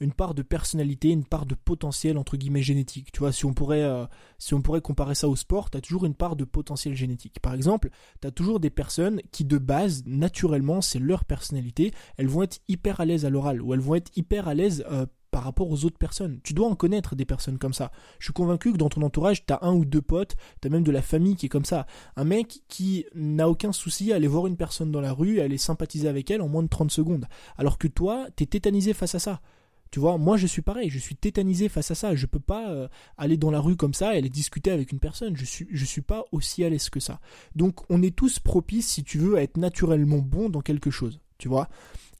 une 0.00 0.12
part 0.12 0.34
de 0.34 0.42
personnalité, 0.42 1.10
une 1.10 1.24
part 1.24 1.46
de 1.46 1.54
potentiel 1.54 2.18
entre 2.18 2.36
guillemets 2.36 2.62
génétique. 2.62 3.12
Tu 3.12 3.20
vois, 3.20 3.32
si 3.32 3.44
on 3.44 3.52
pourrait, 3.52 3.82
euh, 3.82 4.06
si 4.38 4.54
on 4.54 4.62
pourrait 4.62 4.80
comparer 4.80 5.14
ça 5.14 5.28
au 5.28 5.36
sport, 5.36 5.70
tu 5.70 5.78
as 5.78 5.80
toujours 5.80 6.04
une 6.04 6.14
part 6.14 6.36
de 6.36 6.44
potentiel 6.44 6.94
génétique. 6.94 7.40
Par 7.40 7.54
exemple, 7.54 7.90
tu 8.20 8.28
as 8.28 8.30
toujours 8.30 8.60
des 8.60 8.70
personnes 8.70 9.20
qui 9.32 9.44
de 9.44 9.58
base, 9.58 10.04
naturellement, 10.06 10.80
c'est 10.80 10.98
leur 10.98 11.24
personnalité, 11.24 11.92
elles 12.16 12.28
vont 12.28 12.42
être 12.42 12.60
hyper 12.68 13.00
à 13.00 13.04
l'aise 13.04 13.24
à 13.24 13.30
l'oral 13.30 13.60
ou 13.60 13.74
elles 13.74 13.80
vont 13.80 13.94
être 13.94 14.16
hyper 14.16 14.48
à 14.48 14.54
l'aise 14.54 14.84
euh, 14.90 15.06
par 15.36 15.44
rapport 15.44 15.70
aux 15.70 15.84
autres 15.84 15.98
personnes. 15.98 16.40
Tu 16.42 16.54
dois 16.54 16.66
en 16.66 16.74
connaître 16.74 17.14
des 17.14 17.26
personnes 17.26 17.58
comme 17.58 17.74
ça. 17.74 17.92
Je 18.20 18.24
suis 18.24 18.32
convaincu 18.32 18.72
que 18.72 18.78
dans 18.78 18.88
ton 18.88 19.02
entourage, 19.02 19.44
tu 19.44 19.52
as 19.52 19.58
un 19.60 19.74
ou 19.74 19.84
deux 19.84 20.00
potes, 20.00 20.34
tu 20.62 20.68
as 20.68 20.70
même 20.70 20.82
de 20.82 20.90
la 20.90 21.02
famille 21.02 21.36
qui 21.36 21.44
est 21.44 21.50
comme 21.50 21.66
ça. 21.66 21.86
Un 22.16 22.24
mec 22.24 22.62
qui 22.68 23.04
n'a 23.14 23.46
aucun 23.46 23.70
souci 23.70 24.14
à 24.14 24.16
aller 24.16 24.28
voir 24.28 24.46
une 24.46 24.56
personne 24.56 24.90
dans 24.90 25.02
la 25.02 25.12
rue 25.12 25.36
et 25.36 25.42
aller 25.42 25.58
sympathiser 25.58 26.08
avec 26.08 26.30
elle 26.30 26.40
en 26.40 26.48
moins 26.48 26.62
de 26.62 26.68
30 26.68 26.90
secondes. 26.90 27.26
Alors 27.58 27.76
que 27.76 27.86
toi, 27.86 28.28
tu 28.34 28.44
es 28.44 28.46
tétanisé 28.46 28.94
face 28.94 29.14
à 29.14 29.18
ça. 29.18 29.42
Tu 29.90 30.00
vois, 30.00 30.16
moi 30.16 30.38
je 30.38 30.46
suis 30.46 30.62
pareil, 30.62 30.88
je 30.88 30.98
suis 30.98 31.16
tétanisé 31.16 31.68
face 31.68 31.90
à 31.90 31.94
ça. 31.94 32.14
Je 32.14 32.24
peux 32.24 32.40
pas 32.40 32.70
euh, 32.70 32.88
aller 33.18 33.36
dans 33.36 33.50
la 33.50 33.60
rue 33.60 33.76
comme 33.76 33.92
ça 33.92 34.14
et 34.14 34.16
aller 34.16 34.30
discuter 34.30 34.70
avec 34.70 34.90
une 34.90 35.00
personne. 35.00 35.36
Je 35.36 35.44
suis, 35.44 35.68
je 35.70 35.84
suis 35.84 36.00
pas 36.00 36.24
aussi 36.32 36.64
à 36.64 36.70
l'aise 36.70 36.88
que 36.88 36.98
ça. 36.98 37.20
Donc 37.54 37.80
on 37.90 38.02
est 38.02 38.16
tous 38.16 38.38
propices, 38.38 38.88
si 38.88 39.04
tu 39.04 39.18
veux, 39.18 39.36
à 39.36 39.42
être 39.42 39.58
naturellement 39.58 40.20
bon 40.20 40.48
dans 40.48 40.62
quelque 40.62 40.90
chose. 40.90 41.20
Tu 41.38 41.48
vois 41.48 41.68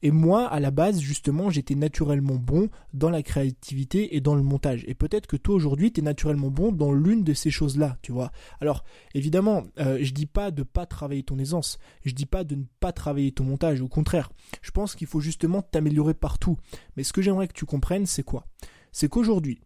et 0.03 0.11
moi, 0.11 0.45
à 0.45 0.59
la 0.59 0.69
base, 0.69 0.99
justement, 0.99 1.49
j'étais 1.49 1.73
naturellement 1.73 2.35
bon 2.35 2.69
dans 2.93 3.09
la 3.09 3.23
créativité 3.23 4.15
et 4.15 4.21
dans 4.21 4.35
le 4.35 4.43
montage. 4.43 4.83
Et 4.87 4.93
peut-être 4.93 5.25
que 5.25 5.37
toi, 5.37 5.55
aujourd'hui, 5.55 5.91
tu 5.91 6.01
es 6.01 6.03
naturellement 6.03 6.51
bon 6.51 6.71
dans 6.71 6.91
l'une 6.91 7.23
de 7.23 7.33
ces 7.33 7.49
choses-là, 7.49 7.97
tu 8.03 8.11
vois. 8.11 8.31
Alors, 8.61 8.83
évidemment, 9.15 9.63
euh, 9.79 9.97
je 10.01 10.13
dis 10.13 10.27
pas 10.27 10.51
de 10.51 10.61
pas 10.61 10.85
travailler 10.85 11.23
ton 11.23 11.39
aisance. 11.39 11.79
Je 12.05 12.13
dis 12.13 12.27
pas 12.27 12.43
de 12.43 12.55
ne 12.55 12.63
pas 12.79 12.91
travailler 12.91 13.31
ton 13.31 13.43
montage. 13.43 13.81
Au 13.81 13.87
contraire, 13.87 14.29
je 14.61 14.71
pense 14.71 14.95
qu'il 14.95 15.07
faut 15.07 15.19
justement 15.19 15.63
t'améliorer 15.63 16.13
partout. 16.13 16.57
Mais 16.95 17.03
ce 17.03 17.13
que 17.13 17.23
j'aimerais 17.23 17.47
que 17.47 17.53
tu 17.53 17.65
comprennes, 17.65 18.05
c'est 18.05 18.23
quoi? 18.23 18.45
C'est 18.91 19.09
qu'aujourd'hui, 19.09 19.61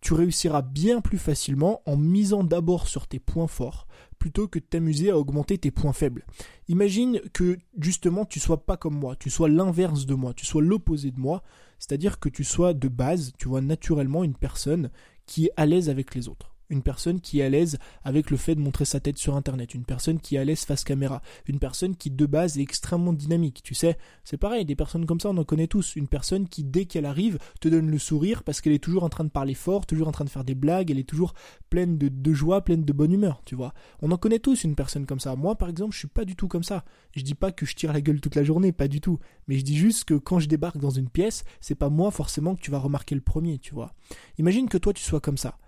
tu 0.00 0.14
réussiras 0.14 0.62
bien 0.62 1.00
plus 1.00 1.18
facilement 1.18 1.82
en 1.86 1.96
misant 1.96 2.44
d'abord 2.44 2.88
sur 2.88 3.06
tes 3.06 3.18
points 3.18 3.46
forts 3.46 3.86
plutôt 4.18 4.48
que 4.48 4.58
de 4.58 4.64
t'amuser 4.64 5.10
à 5.10 5.18
augmenter 5.18 5.58
tes 5.58 5.70
points 5.70 5.92
faibles. 5.92 6.24
Imagine 6.68 7.20
que 7.32 7.58
justement 7.78 8.24
tu 8.24 8.40
sois 8.40 8.64
pas 8.64 8.76
comme 8.76 8.98
moi, 8.98 9.16
tu 9.16 9.30
sois 9.30 9.48
l'inverse 9.48 10.06
de 10.06 10.14
moi, 10.14 10.34
tu 10.34 10.46
sois 10.46 10.62
l'opposé 10.62 11.10
de 11.10 11.20
moi, 11.20 11.42
c'est-à-dire 11.78 12.18
que 12.18 12.28
tu 12.28 12.44
sois 12.44 12.74
de 12.74 12.88
base, 12.88 13.32
tu 13.38 13.48
vois 13.48 13.60
naturellement 13.60 14.24
une 14.24 14.36
personne 14.36 14.90
qui 15.26 15.46
est 15.46 15.52
à 15.56 15.66
l'aise 15.66 15.88
avec 15.88 16.14
les 16.14 16.28
autres 16.28 16.55
une 16.70 16.82
personne 16.82 17.20
qui 17.20 17.40
est 17.40 17.44
à 17.44 17.48
l'aise 17.48 17.78
avec 18.04 18.30
le 18.30 18.36
fait 18.36 18.54
de 18.54 18.60
montrer 18.60 18.84
sa 18.84 19.00
tête 19.00 19.18
sur 19.18 19.36
internet, 19.36 19.74
une 19.74 19.84
personne 19.84 20.18
qui 20.18 20.36
est 20.36 20.38
à 20.38 20.44
l'aise 20.44 20.64
face 20.64 20.84
caméra, 20.84 21.22
une 21.46 21.58
personne 21.58 21.96
qui 21.96 22.10
de 22.10 22.26
base 22.26 22.58
est 22.58 22.62
extrêmement 22.62 23.12
dynamique, 23.12 23.60
tu 23.62 23.74
sais, 23.74 23.96
c'est 24.24 24.36
pareil, 24.36 24.64
des 24.64 24.76
personnes 24.76 25.06
comme 25.06 25.20
ça 25.20 25.30
on 25.30 25.36
en 25.36 25.44
connaît 25.44 25.66
tous, 25.66 25.96
une 25.96 26.08
personne 26.08 26.48
qui 26.48 26.64
dès 26.64 26.86
qu'elle 26.86 27.06
arrive 27.06 27.38
te 27.60 27.68
donne 27.68 27.90
le 27.90 27.98
sourire 27.98 28.42
parce 28.42 28.60
qu'elle 28.60 28.72
est 28.72 28.82
toujours 28.82 29.04
en 29.04 29.08
train 29.08 29.24
de 29.24 29.30
parler 29.30 29.54
fort, 29.54 29.86
toujours 29.86 30.08
en 30.08 30.12
train 30.12 30.24
de 30.24 30.30
faire 30.30 30.44
des 30.44 30.54
blagues, 30.54 30.90
elle 30.90 30.98
est 30.98 31.08
toujours 31.08 31.34
pleine 31.70 31.98
de, 31.98 32.32
joie, 32.32 32.62
pleine 32.62 32.84
de 32.84 32.92
bonne 32.92 33.12
humeur, 33.12 33.42
tu 33.44 33.54
vois. 33.54 33.72
On 34.02 34.10
en 34.10 34.16
connaît 34.16 34.38
tous 34.38 34.64
une 34.64 34.74
personne 34.74 35.06
comme 35.06 35.20
ça. 35.20 35.36
Moi 35.36 35.54
par 35.56 35.68
exemple, 35.68 35.92
je 35.92 35.98
suis 35.98 36.08
pas 36.08 36.24
du 36.24 36.36
tout 36.36 36.48
comme 36.48 36.62
ça. 36.62 36.84
Je 37.12 37.22
dis 37.22 37.34
pas 37.34 37.52
que 37.52 37.66
je 37.66 37.74
tire 37.74 37.92
la 37.92 38.00
gueule 38.00 38.20
toute 38.20 38.34
la 38.34 38.44
journée, 38.44 38.72
pas 38.72 38.88
du 38.88 39.00
tout, 39.00 39.18
mais 39.48 39.56
je 39.58 39.64
dis 39.64 39.76
juste 39.76 40.04
que 40.04 40.14
quand 40.14 40.38
je 40.38 40.48
débarque 40.48 40.78
dans 40.78 40.90
une 40.90 41.08
pièce, 41.08 41.44
c'est 41.60 41.74
pas 41.74 41.88
moi 41.88 42.10
forcément 42.10 42.54
que 42.54 42.60
tu 42.60 42.70
vas 42.70 42.78
remarquer 42.78 43.14
le 43.14 43.20
premier, 43.20 43.58
tu 43.58 43.74
vois. 43.74 43.94
Imagine 44.38 44.68
que 44.68 44.78
toi 44.78 44.92
tu 44.92 45.02
sois 45.02 45.20
comme 45.20 45.38
ça 45.38 45.58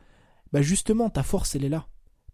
bah 0.52 0.62
justement, 0.62 1.10
ta 1.10 1.22
force, 1.22 1.54
elle 1.54 1.64
est 1.64 1.68
là. 1.68 1.86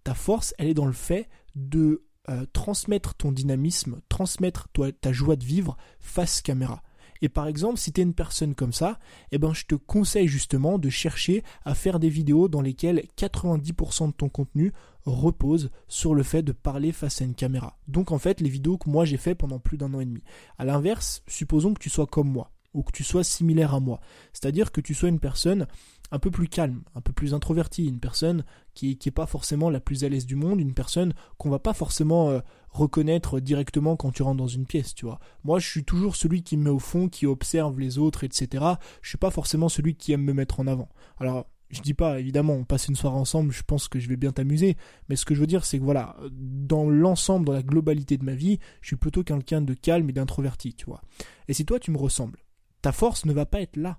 Ta 0.02 0.14
force, 0.14 0.54
elle 0.58 0.68
est 0.68 0.74
dans 0.74 0.86
le 0.86 0.92
fait 0.92 1.28
de 1.54 2.04
euh, 2.28 2.46
transmettre 2.52 3.14
ton 3.14 3.32
dynamisme, 3.32 4.00
transmettre 4.08 4.68
ta 5.00 5.12
joie 5.12 5.36
de 5.36 5.44
vivre 5.44 5.76
face 6.00 6.40
caméra. 6.40 6.82
Et 7.22 7.28
par 7.28 7.46
exemple, 7.46 7.78
si 7.78 7.92
tu 7.92 8.00
es 8.00 8.04
une 8.04 8.14
personne 8.14 8.54
comme 8.54 8.72
ça, 8.72 8.98
eh 9.32 9.38
ben, 9.38 9.54
je 9.54 9.64
te 9.64 9.74
conseille 9.74 10.28
justement 10.28 10.78
de 10.78 10.90
chercher 10.90 11.42
à 11.64 11.74
faire 11.74 11.98
des 11.98 12.08
vidéos 12.08 12.48
dans 12.48 12.60
lesquelles 12.60 13.04
90% 13.16 14.08
de 14.08 14.12
ton 14.12 14.28
contenu 14.28 14.72
repose 15.06 15.70
sur 15.88 16.14
le 16.14 16.22
fait 16.22 16.42
de 16.42 16.52
parler 16.52 16.92
face 16.92 17.20
à 17.20 17.24
une 17.24 17.34
caméra. 17.34 17.78
Donc 17.88 18.12
en 18.12 18.18
fait, 18.18 18.40
les 18.40 18.48
vidéos 18.48 18.78
que 18.78 18.90
moi 18.90 19.04
j'ai 19.04 19.16
fait 19.16 19.34
pendant 19.34 19.58
plus 19.58 19.76
d'un 19.76 19.92
an 19.94 20.00
et 20.00 20.06
demi. 20.06 20.22
À 20.58 20.64
l'inverse, 20.64 21.22
supposons 21.26 21.74
que 21.74 21.80
tu 21.80 21.90
sois 21.90 22.06
comme 22.06 22.30
moi. 22.30 22.50
Ou 22.74 22.82
que 22.82 22.92
tu 22.92 23.04
sois 23.04 23.24
similaire 23.24 23.74
à 23.74 23.80
moi. 23.80 24.00
C'est-à-dire 24.32 24.72
que 24.72 24.80
tu 24.80 24.94
sois 24.94 25.08
une 25.08 25.20
personne 25.20 25.66
un 26.10 26.18
peu 26.18 26.30
plus 26.30 26.48
calme, 26.48 26.82
un 26.94 27.00
peu 27.00 27.12
plus 27.12 27.34
introvertie, 27.34 27.86
une 27.86 27.98
personne 27.98 28.44
qui 28.74 28.98
n'est 29.04 29.12
pas 29.12 29.26
forcément 29.26 29.70
la 29.70 29.80
plus 29.80 30.04
à 30.04 30.08
l'aise 30.08 30.26
du 30.26 30.36
monde, 30.36 30.60
une 30.60 30.74
personne 30.74 31.14
qu'on 31.38 31.50
va 31.50 31.58
pas 31.58 31.72
forcément 31.72 32.30
euh, 32.30 32.40
reconnaître 32.68 33.40
directement 33.40 33.96
quand 33.96 34.12
tu 34.12 34.22
rentres 34.22 34.36
dans 34.36 34.46
une 34.46 34.66
pièce, 34.66 34.94
tu 34.94 35.06
vois. 35.06 35.18
Moi, 35.44 35.58
je 35.58 35.68
suis 35.68 35.84
toujours 35.84 36.16
celui 36.16 36.42
qui 36.42 36.56
me 36.56 36.64
met 36.64 36.70
au 36.70 36.78
fond, 36.78 37.08
qui 37.08 37.26
observe 37.26 37.80
les 37.80 37.98
autres, 37.98 38.24
etc. 38.24 38.64
Je 39.02 39.08
suis 39.08 39.18
pas 39.18 39.30
forcément 39.30 39.68
celui 39.68 39.96
qui 39.96 40.12
aime 40.12 40.22
me 40.22 40.32
mettre 40.32 40.60
en 40.60 40.66
avant. 40.66 40.88
Alors, 41.18 41.46
je 41.70 41.80
dis 41.80 41.94
pas, 41.94 42.20
évidemment, 42.20 42.52
on 42.54 42.64
passe 42.64 42.88
une 42.88 42.96
soirée 42.96 43.16
ensemble, 43.16 43.52
je 43.52 43.62
pense 43.62 43.88
que 43.88 43.98
je 43.98 44.08
vais 44.08 44.16
bien 44.16 44.30
t'amuser, 44.30 44.76
mais 45.08 45.16
ce 45.16 45.24
que 45.24 45.34
je 45.34 45.40
veux 45.40 45.46
dire, 45.46 45.64
c'est 45.64 45.78
que 45.78 45.84
voilà, 45.84 46.16
dans 46.30 46.88
l'ensemble, 46.88 47.46
dans 47.46 47.52
la 47.52 47.62
globalité 47.62 48.16
de 48.16 48.24
ma 48.24 48.34
vie, 48.34 48.58
je 48.80 48.88
suis 48.88 48.96
plutôt 48.96 49.24
quelqu'un 49.24 49.60
de 49.60 49.74
calme 49.74 50.08
et 50.08 50.12
d'introverti, 50.12 50.74
tu 50.74 50.86
vois. 50.86 51.02
Et 51.48 51.54
si 51.54 51.64
toi, 51.64 51.80
tu 51.80 51.90
me 51.90 51.98
ressembles, 51.98 52.43
ta 52.84 52.92
force 52.92 53.24
ne 53.24 53.32
va 53.32 53.46
pas 53.46 53.62
être 53.62 53.78
là. 53.78 53.98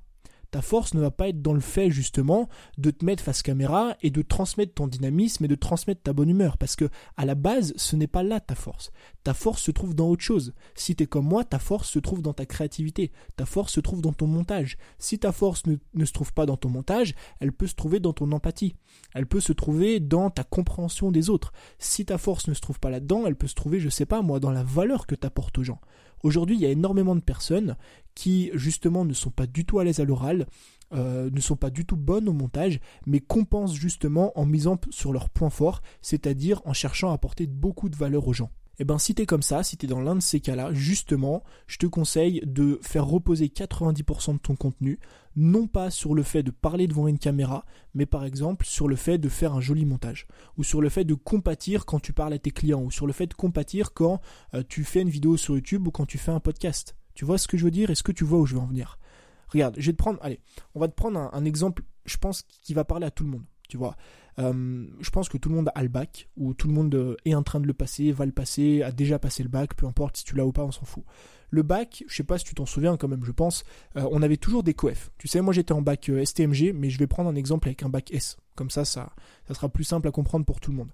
Ta 0.51 0.62
force 0.62 0.94
ne 0.94 1.01
va 1.01 1.10
pas 1.10 1.30
être 1.30 1.42
dans 1.42 1.56
le 1.56 1.60
fait 1.60 1.89
justement 1.89 2.48
de 2.77 2.92
te 2.92 3.04
mettre 3.04 3.24
face 3.24 3.42
caméra 3.42 3.98
et 4.04 4.12
de 4.12 4.22
transmettre 4.22 4.75
ton 4.75 4.86
dynamisme 4.86 5.44
et 5.44 5.48
de 5.48 5.56
transmettre 5.56 6.04
ta 6.04 6.13
bonne 6.13 6.30
humeur 6.30 6.60
parce 6.60 6.75
que 6.75 6.88
à 7.18 7.25
la 7.25 7.34
base 7.34 7.74
ce 7.77 7.96
n'est 7.96 8.06
pas 8.06 8.22
là 8.22 8.39
ta 8.39 8.54
force. 8.54 8.92
Ta 9.24 9.34
force 9.34 9.63
se 9.63 9.72
trouve 9.72 9.96
dans 9.96 10.08
autre 10.08 10.22
chose. 10.22 10.54
Si 10.75 10.96
tu 10.96 11.04
es 11.04 11.08
comme 11.08 11.25
moi, 11.25 11.44
ta 11.44 11.58
force 11.58 11.89
se 11.89 11.98
trouve 11.98 12.22
dans 12.22 12.34
ta 12.34 12.46
créativité, 12.46 13.12
ta 13.38 13.48
force 13.48 13.74
se 13.74 13.80
trouve 13.80 14.01
dans 14.01 14.13
ton 14.13 14.27
montage. 14.27 14.77
Si 15.00 15.18
ta 15.18 15.32
force 15.32 15.63
ne, 15.65 16.06
se 16.06 16.13
trouve 16.13 16.32
pas 16.32 16.46
dans 16.46 16.58
ton 16.58 16.70
montage, 16.70 17.15
elle 17.39 17.54
peut 17.54 17.65
se 17.65 17.74
trouver 17.74 18.00
dans 18.00 18.13
ton 18.13 18.32
empathie. 18.34 18.75
Elle 19.15 19.25
peut 19.25 19.39
se 19.39 19.51
trouver 19.51 20.00
dans 20.00 20.30
ta 20.30 20.44
compréhension 20.44 21.10
des 21.10 21.32
autres. 21.32 21.54
Si 21.80 22.06
ta 22.06 22.20
force 22.20 22.48
ne 22.48 22.54
se 22.54 22.62
trouve 22.62 22.80
pas 22.80 22.92
là-dedans, 22.92 23.24
elle 23.25 23.36
peut 23.36 23.48
se 23.48 23.56
trouver, 23.56 23.80
je 23.80 23.89
sais 23.89 24.06
pas 24.06 24.22
moi, 24.22 24.39
dans 24.39 24.51
la 24.51 24.63
valeur 24.63 25.08
que 25.08 25.15
tu 25.15 25.25
apportes 25.25 25.58
aux 25.58 25.63
gens. 25.63 25.82
Aujourd'hui, 26.24 26.56
il 26.56 26.62
y 26.62 26.66
a 26.66 26.70
énormément 26.70 27.16
de 27.16 27.22
personnes 27.22 27.76
qui 28.16 28.52
justement 28.54 29.06
ne 29.06 29.14
sont 29.14 29.30
pas 29.30 29.48
du 29.48 29.66
tout 29.66 29.80
à 29.80 29.84
l'aise 29.84 30.00
à 30.00 30.06
l'oral, 30.06 30.48
euh, 30.94 31.30
ne 31.32 31.40
sont 31.40 31.56
pas 31.56 31.70
du 31.70 31.86
tout 31.86 31.98
bonnes 31.98 32.30
au 32.30 32.34
montage, 32.34 32.80
mais 33.06 33.20
compensent 33.20 33.74
justement 33.74 34.38
en 34.40 34.46
misant 34.46 34.80
sur 34.90 35.12
leurs 35.12 35.30
points 35.30 35.50
forts, 35.50 35.82
c'est-à-dire 36.02 36.62
en 36.66 36.74
cherchant 36.74 37.12
à 37.12 37.14
apporter 37.14 37.48
beaucoup 37.48 37.90
de 37.90 37.96
valeur 37.96 38.28
aux 38.28 38.34
gens. 38.34 38.52
Et 38.77 38.82
eh 38.82 38.86
ben 38.86 38.98
si 38.98 39.15
t'es 39.15 39.25
comme 39.25 39.41
ça, 39.41 39.63
si 39.63 39.77
t'es 39.77 39.88
dans 39.88 40.01
l'un 40.01 40.15
de 40.15 40.22
ces 40.22 40.41
cas-là, 40.41 40.74
justement, 40.74 41.44
je 41.65 41.77
te 41.77 41.86
conseille 41.86 42.41
de 42.46 42.77
faire 42.82 43.05
reposer 43.05 43.48
90% 43.48 44.34
de 44.34 44.39
ton 44.39 44.55
contenu, 44.58 45.00
non 45.38 45.67
pas 45.67 45.89
sur 45.89 46.13
le 46.13 46.24
fait 46.24 46.44
de 46.44 46.51
parler 46.51 46.88
devant 46.88 47.08
une 47.08 47.17
caméra, 47.17 47.65
mais 47.94 48.05
par 48.05 48.25
exemple 48.25 48.65
sur 48.65 48.89
le 48.89 48.98
fait 48.98 49.17
de 49.17 49.29
faire 49.29 49.53
un 49.53 49.62
joli 49.62 49.86
montage, 49.86 50.27
ou 50.58 50.63
sur 50.63 50.82
le 50.82 50.89
fait 50.89 51.05
de 51.05 51.13
compatir 51.13 51.86
quand 51.86 52.01
tu 52.01 52.12
parles 52.12 52.34
à 52.34 52.39
tes 52.39 52.51
clients, 52.51 52.82
ou 52.82 52.91
sur 52.91 53.08
le 53.08 53.13
fait 53.13 53.27
de 53.27 53.34
compatir 53.34 53.94
quand 53.94 54.20
euh, 54.53 54.63
tu 54.67 54.84
fais 54.84 55.01
une 55.01 55.10
vidéo 55.10 55.38
sur 55.38 55.55
YouTube 55.55 55.88
ou 55.88 55.91
quand 55.91 56.05
tu 56.05 56.17
fais 56.17 56.32
un 56.32 56.41
podcast. 56.41 56.96
Tu 57.13 57.24
vois 57.24 57.38
ce 57.38 57.48
que 57.48 57.58
je 57.58 57.63
veux 57.63 57.72
dire 57.72 57.89
Est-ce 57.89 58.03
que 58.03 58.12
tu 58.12 58.25
vois 58.25 58.39
où 58.39 58.46
je 58.46 58.55
veux 58.55 58.62
en 58.62 58.67
venir 58.67 59.00
Regarde, 59.48 59.75
je 59.77 59.86
vais 59.86 59.94
te 59.94 59.98
prendre, 59.98 60.20
allez, 60.22 60.39
on 60.74 60.79
va 60.79 60.88
te 60.88 60.96
prendre 60.96 61.17
un, 61.17 61.46
exemple, 61.46 61.84
je 62.05 62.17
pense, 62.17 62.41
qui 62.41 62.74
va 62.74 62.84
parler 62.84 63.05
à 63.05 63.12
tout 63.12 63.24
le 63.24 63.29
monde. 63.29 63.46
Tu 63.70 63.77
vois, 63.77 63.96
euh, 64.39 64.86
je 65.00 65.10
pense 65.10 65.30
que 65.30 65.38
tout 65.38 65.50
le 65.50 65.56
monde 65.56 65.70
a 65.74 65.84
le 65.84 65.89
bac, 65.89 66.30
ou 66.38 66.54
tout 66.54 66.68
le 66.68 66.74
monde 66.74 66.94
euh, 66.96 67.15
est 67.25 67.36
en 67.36 67.44
train 67.44 67.60
de 67.60 67.68
le 67.68 67.74
passer, 67.74 68.12
va 68.12 68.25
le 68.25 68.32
passer, 68.32 68.84
a 68.84 68.92
déjà 68.92 69.20
passé 69.20 69.44
le 69.44 69.50
bac, 69.50 69.75
peu 69.75 69.86
importe 69.86 70.18
si 70.18 70.24
tu 70.24 70.36
l'as 70.36 70.46
ou 70.46 70.51
pas, 70.51 70.63
on 70.63 70.72
s'en 70.72 70.86
fout. 70.86 71.04
Le 71.50 71.62
bac, 71.62 72.04
je 72.08 72.15
sais 72.15 72.24
pas 72.24 72.38
si 72.38 72.46
tu 72.46 72.56
t'en 72.56 72.65
souviens 72.65 72.98
quand 72.98 73.08
même, 73.08 73.24
je 73.24 73.32
pense, 73.32 73.63
euh, 73.98 74.08
on 74.12 74.22
avait 74.22 74.38
toujours 74.38 74.63
des 74.63 74.74
coefs. 74.74 75.12
Tu 75.18 75.27
sais, 75.27 75.42
moi 75.42 75.54
j'étais 75.54 75.74
en 75.74 75.82
bac 75.82 76.12
STMG, 76.24 76.74
mais 76.74 76.89
je 76.89 77.00
vais 77.00 77.08
prendre 77.08 77.30
un 77.30 77.36
exemple 77.36 77.68
avec 77.68 77.84
un 77.84 77.89
bac 77.89 78.12
S. 78.12 78.38
Comme 78.56 78.70
ça, 78.70 78.86
ça, 78.86 79.13
ça 79.48 79.54
sera 79.54 79.70
plus 79.70 79.84
simple 79.84 80.08
à 80.08 80.12
comprendre 80.12 80.46
pour 80.46 80.60
tout 80.60 80.72
le 80.72 80.77
monde. 80.77 80.89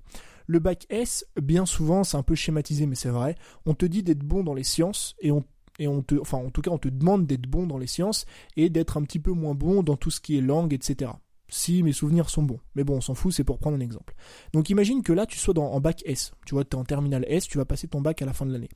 Le 0.47 0.59
bac 0.59 0.85
S, 0.89 1.25
bien 1.41 1.65
souvent, 1.65 2.03
c'est 2.03 2.17
un 2.17 2.23
peu 2.23 2.35
schématisé, 2.35 2.85
mais 2.85 2.95
c'est 2.95 3.09
vrai. 3.09 3.35
On 3.65 3.73
te 3.73 3.85
dit 3.85 4.03
d'être 4.03 4.23
bon 4.23 4.43
dans 4.43 4.53
les 4.53 4.63
sciences 4.63 5.15
et 5.19 5.31
on 5.31 5.43
et 5.79 5.87
on 5.87 6.01
te, 6.01 6.15
enfin 6.19 6.37
en 6.37 6.49
tout 6.49 6.61
cas 6.61 6.69
on 6.69 6.77
te 6.77 6.89
demande 6.89 7.25
d'être 7.25 7.47
bon 7.47 7.65
dans 7.65 7.77
les 7.77 7.87
sciences 7.87 8.25
et 8.57 8.69
d'être 8.69 8.97
un 8.97 9.03
petit 9.03 9.19
peu 9.19 9.31
moins 9.31 9.55
bon 9.55 9.83
dans 9.83 9.95
tout 9.95 10.11
ce 10.11 10.19
qui 10.19 10.37
est 10.37 10.41
langue, 10.41 10.73
etc. 10.73 11.11
Si 11.53 11.83
mes 11.83 11.91
souvenirs 11.91 12.29
sont 12.29 12.43
bons. 12.43 12.59
Mais 12.75 12.83
bon, 12.83 12.95
on 12.97 13.01
s'en 13.01 13.13
fout, 13.13 13.33
c'est 13.33 13.43
pour 13.43 13.59
prendre 13.59 13.75
un 13.75 13.81
exemple. 13.81 14.15
Donc 14.53 14.69
imagine 14.69 15.03
que 15.03 15.11
là 15.11 15.25
tu 15.25 15.37
sois 15.37 15.57
en 15.59 15.81
bac 15.81 16.01
S. 16.05 16.31
Tu 16.45 16.55
vois, 16.55 16.63
tu 16.63 16.71
es 16.71 16.79
en 16.79 16.85
terminale 16.85 17.25
S, 17.27 17.47
tu 17.47 17.57
vas 17.57 17.65
passer 17.65 17.87
ton 17.87 18.01
bac 18.01 18.21
à 18.21 18.25
la 18.25 18.33
fin 18.33 18.45
de 18.45 18.53
l'année. 18.53 18.69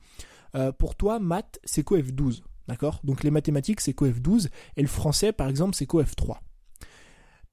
Euh, 0.54 0.72
pour 0.72 0.94
toi, 0.94 1.18
maths, 1.18 1.58
c'est 1.64 1.82
coef 1.82 2.12
12. 2.12 2.44
D'accord? 2.68 3.00
Donc 3.02 3.24
les 3.24 3.30
mathématiques, 3.30 3.80
c'est 3.80 3.94
coef 3.94 4.20
12. 4.20 4.50
Et 4.76 4.82
le 4.82 4.88
français, 4.88 5.32
par 5.32 5.48
exemple, 5.48 5.74
c'est 5.74 5.86
coef 5.86 6.14
3. 6.14 6.42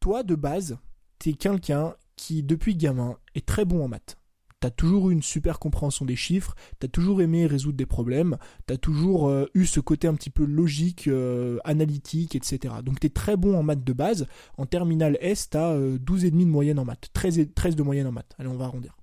Toi, 0.01 0.24
de 0.24 0.36
base, 0.36 0.77
tu 1.20 1.30
es 1.30 1.34
quelqu'un 1.34 1.96
qui, 2.18 2.44
depuis 2.44 2.75
gamin, 2.75 3.18
est 3.34 3.46
très 3.46 3.63
bon 3.63 3.84
en 3.84 3.88
maths 3.88 4.18
t'as 4.63 4.70
toujours 4.70 5.10
eu 5.10 5.13
une 5.13 5.22
super 5.22 5.60
compréhension 5.60 6.05
des 6.05 6.15
chiffres, 6.15 6.55
t'as 6.79 6.88
toujours 6.88 7.22
aimé 7.22 7.46
résoudre 7.48 7.75
des 7.75 7.86
problèmes, 7.86 8.38
t'as 8.65 8.77
toujours 8.77 9.27
euh, 9.27 9.46
eu 9.53 9.65
ce 9.65 9.82
côté 9.82 10.08
un 10.08 10.13
petit 10.13 10.29
peu 10.29 10.46
logique, 10.46 11.10
euh, 11.10 11.60
analytique, 11.65 12.34
etc. 12.34 12.75
Donc 12.82 13.01
t'es 13.01 13.10
très 13.10 13.36
bon 13.36 13.58
en 13.58 13.63
maths 13.63 13.84
de 13.84 13.91
base. 13.91 14.25
En 14.58 14.65
terminale 14.65 15.17
S, 15.20 15.50
t'as 15.50 15.74
euh, 15.74 15.98
12,5 15.98 16.29
de 16.32 16.46
moyenne 16.46 16.79
en 16.79 16.86
maths, 16.86 17.10
13, 17.12 17.48
13 17.53 17.75
de 17.75 17.84
moyenne 17.84 18.08
en 18.08 18.13
maths. 18.13 18.34
Allez, 18.39 18.48
on 18.48 18.55
va 18.55 18.63
arrondir. 18.63 18.96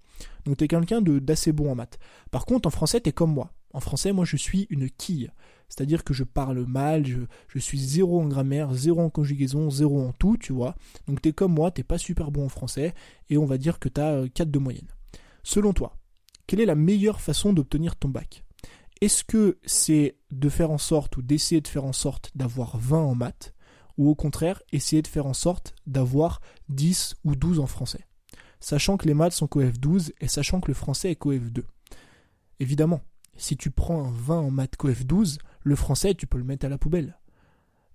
Donc 0.47 0.57
t'es 0.57 0.67
quelqu'un 0.67 1.02
d'assez 1.02 1.52
bon 1.52 1.71
en 1.71 1.75
maths. 1.75 1.99
Par 2.31 2.47
contre, 2.47 2.67
en 2.67 2.71
français, 2.71 2.99
t'es 2.99 3.12
comme 3.12 3.35
moi. 3.35 3.52
En 3.75 3.81
français, 3.81 4.12
moi, 4.12 4.25
je 4.25 4.38
suis 4.38 4.67
une 4.71 4.88
quille. 4.88 5.31
C'est-à-dire 5.69 6.05
que 6.05 6.14
je 6.14 6.25
parle 6.25 6.64
mal, 6.64 7.07
je, 7.07 7.19
je, 7.49 7.59
suis 7.59 7.79
zéro 7.79 8.23
en 8.23 8.29
grammaire, 8.29 8.73
zéro 8.73 9.02
en 9.02 9.11
conjugaison, 9.11 9.69
zéro 9.69 10.00
en 10.00 10.12
tout, 10.12 10.38
tu 10.38 10.55
vois. 10.55 10.75
Donc 11.07 11.21
t'es 11.21 11.33
comme 11.33 11.52
moi, 11.52 11.71
t'es 11.71 11.85
pas 11.85 11.99
super 11.99 12.31
bon 12.31 12.47
en 12.47 12.49
français, 12.49 12.95
et 13.29 13.37
on 13.37 13.45
va 13.45 13.59
dire 13.59 13.79
que 13.79 13.90
t'as 13.90 14.26
4 14.26 14.49
euh, 14.49 14.50
de 14.50 14.59
moyenne. 14.59 14.88
Selon 15.43 15.73
toi, 15.73 15.97
quelle 16.47 16.61
est 16.61 16.67
la 16.67 16.75
meilleure 16.75 17.21
façon 17.21 17.53
d'obtenir 17.53 17.97
ton 17.97 18.09
bac? 18.09 18.45
Est-ce 19.01 19.25
que 19.25 19.59
c'est 19.65 20.19
de 20.31 20.49
faire 20.49 20.71
en 20.71 20.79
sorte 20.79 21.17
ou 21.17 21.23
d'essayer 21.23 21.61
de 21.61 21.69
faire 21.69 21.85
en 21.85 21.93
sorte 21.93 22.31
d'avoir 22.35 22.77
20 22.77 22.99
en 22.99 23.15
maths 23.15 23.55
ou 23.97 24.09
au 24.09 24.15
contraire 24.15 24.63
essayer 24.73 25.01
de 25.01 25.07
faire 25.09 25.27
en 25.27 25.33
sorte 25.33 25.75
d'avoir 25.87 26.41
10 26.69 27.17
ou 27.25 27.35
12 27.35 27.61
en 27.61 27.67
français? 27.67 28.07
Sachant 28.61 28.99
que 28.99 29.07
les 29.07 29.15
maths 29.15 29.33
sont 29.33 29.47
coef 29.47 29.81
12 29.81 30.13
et 30.21 30.29
sachant 30.29 30.61
que 30.61 30.69
le 30.69 30.75
français 30.75 31.13
est 31.13 31.17
coef 31.17 31.51
2. 31.51 31.65
Évidemment, 32.59 33.01
si 33.37 33.57
tu 33.57 33.71
prends 33.71 34.05
un 34.05 34.11
20 34.11 34.39
en 34.41 34.51
maths 34.51 34.77
coef 34.77 35.07
12, 35.07 35.39
le 35.63 35.77
français 35.77 36.15
tu 36.15 36.27
peux 36.27 36.39
le 36.39 36.45
mettre 36.45 36.67
à 36.67 36.69
la 36.69 36.77
poubelle 36.77 37.19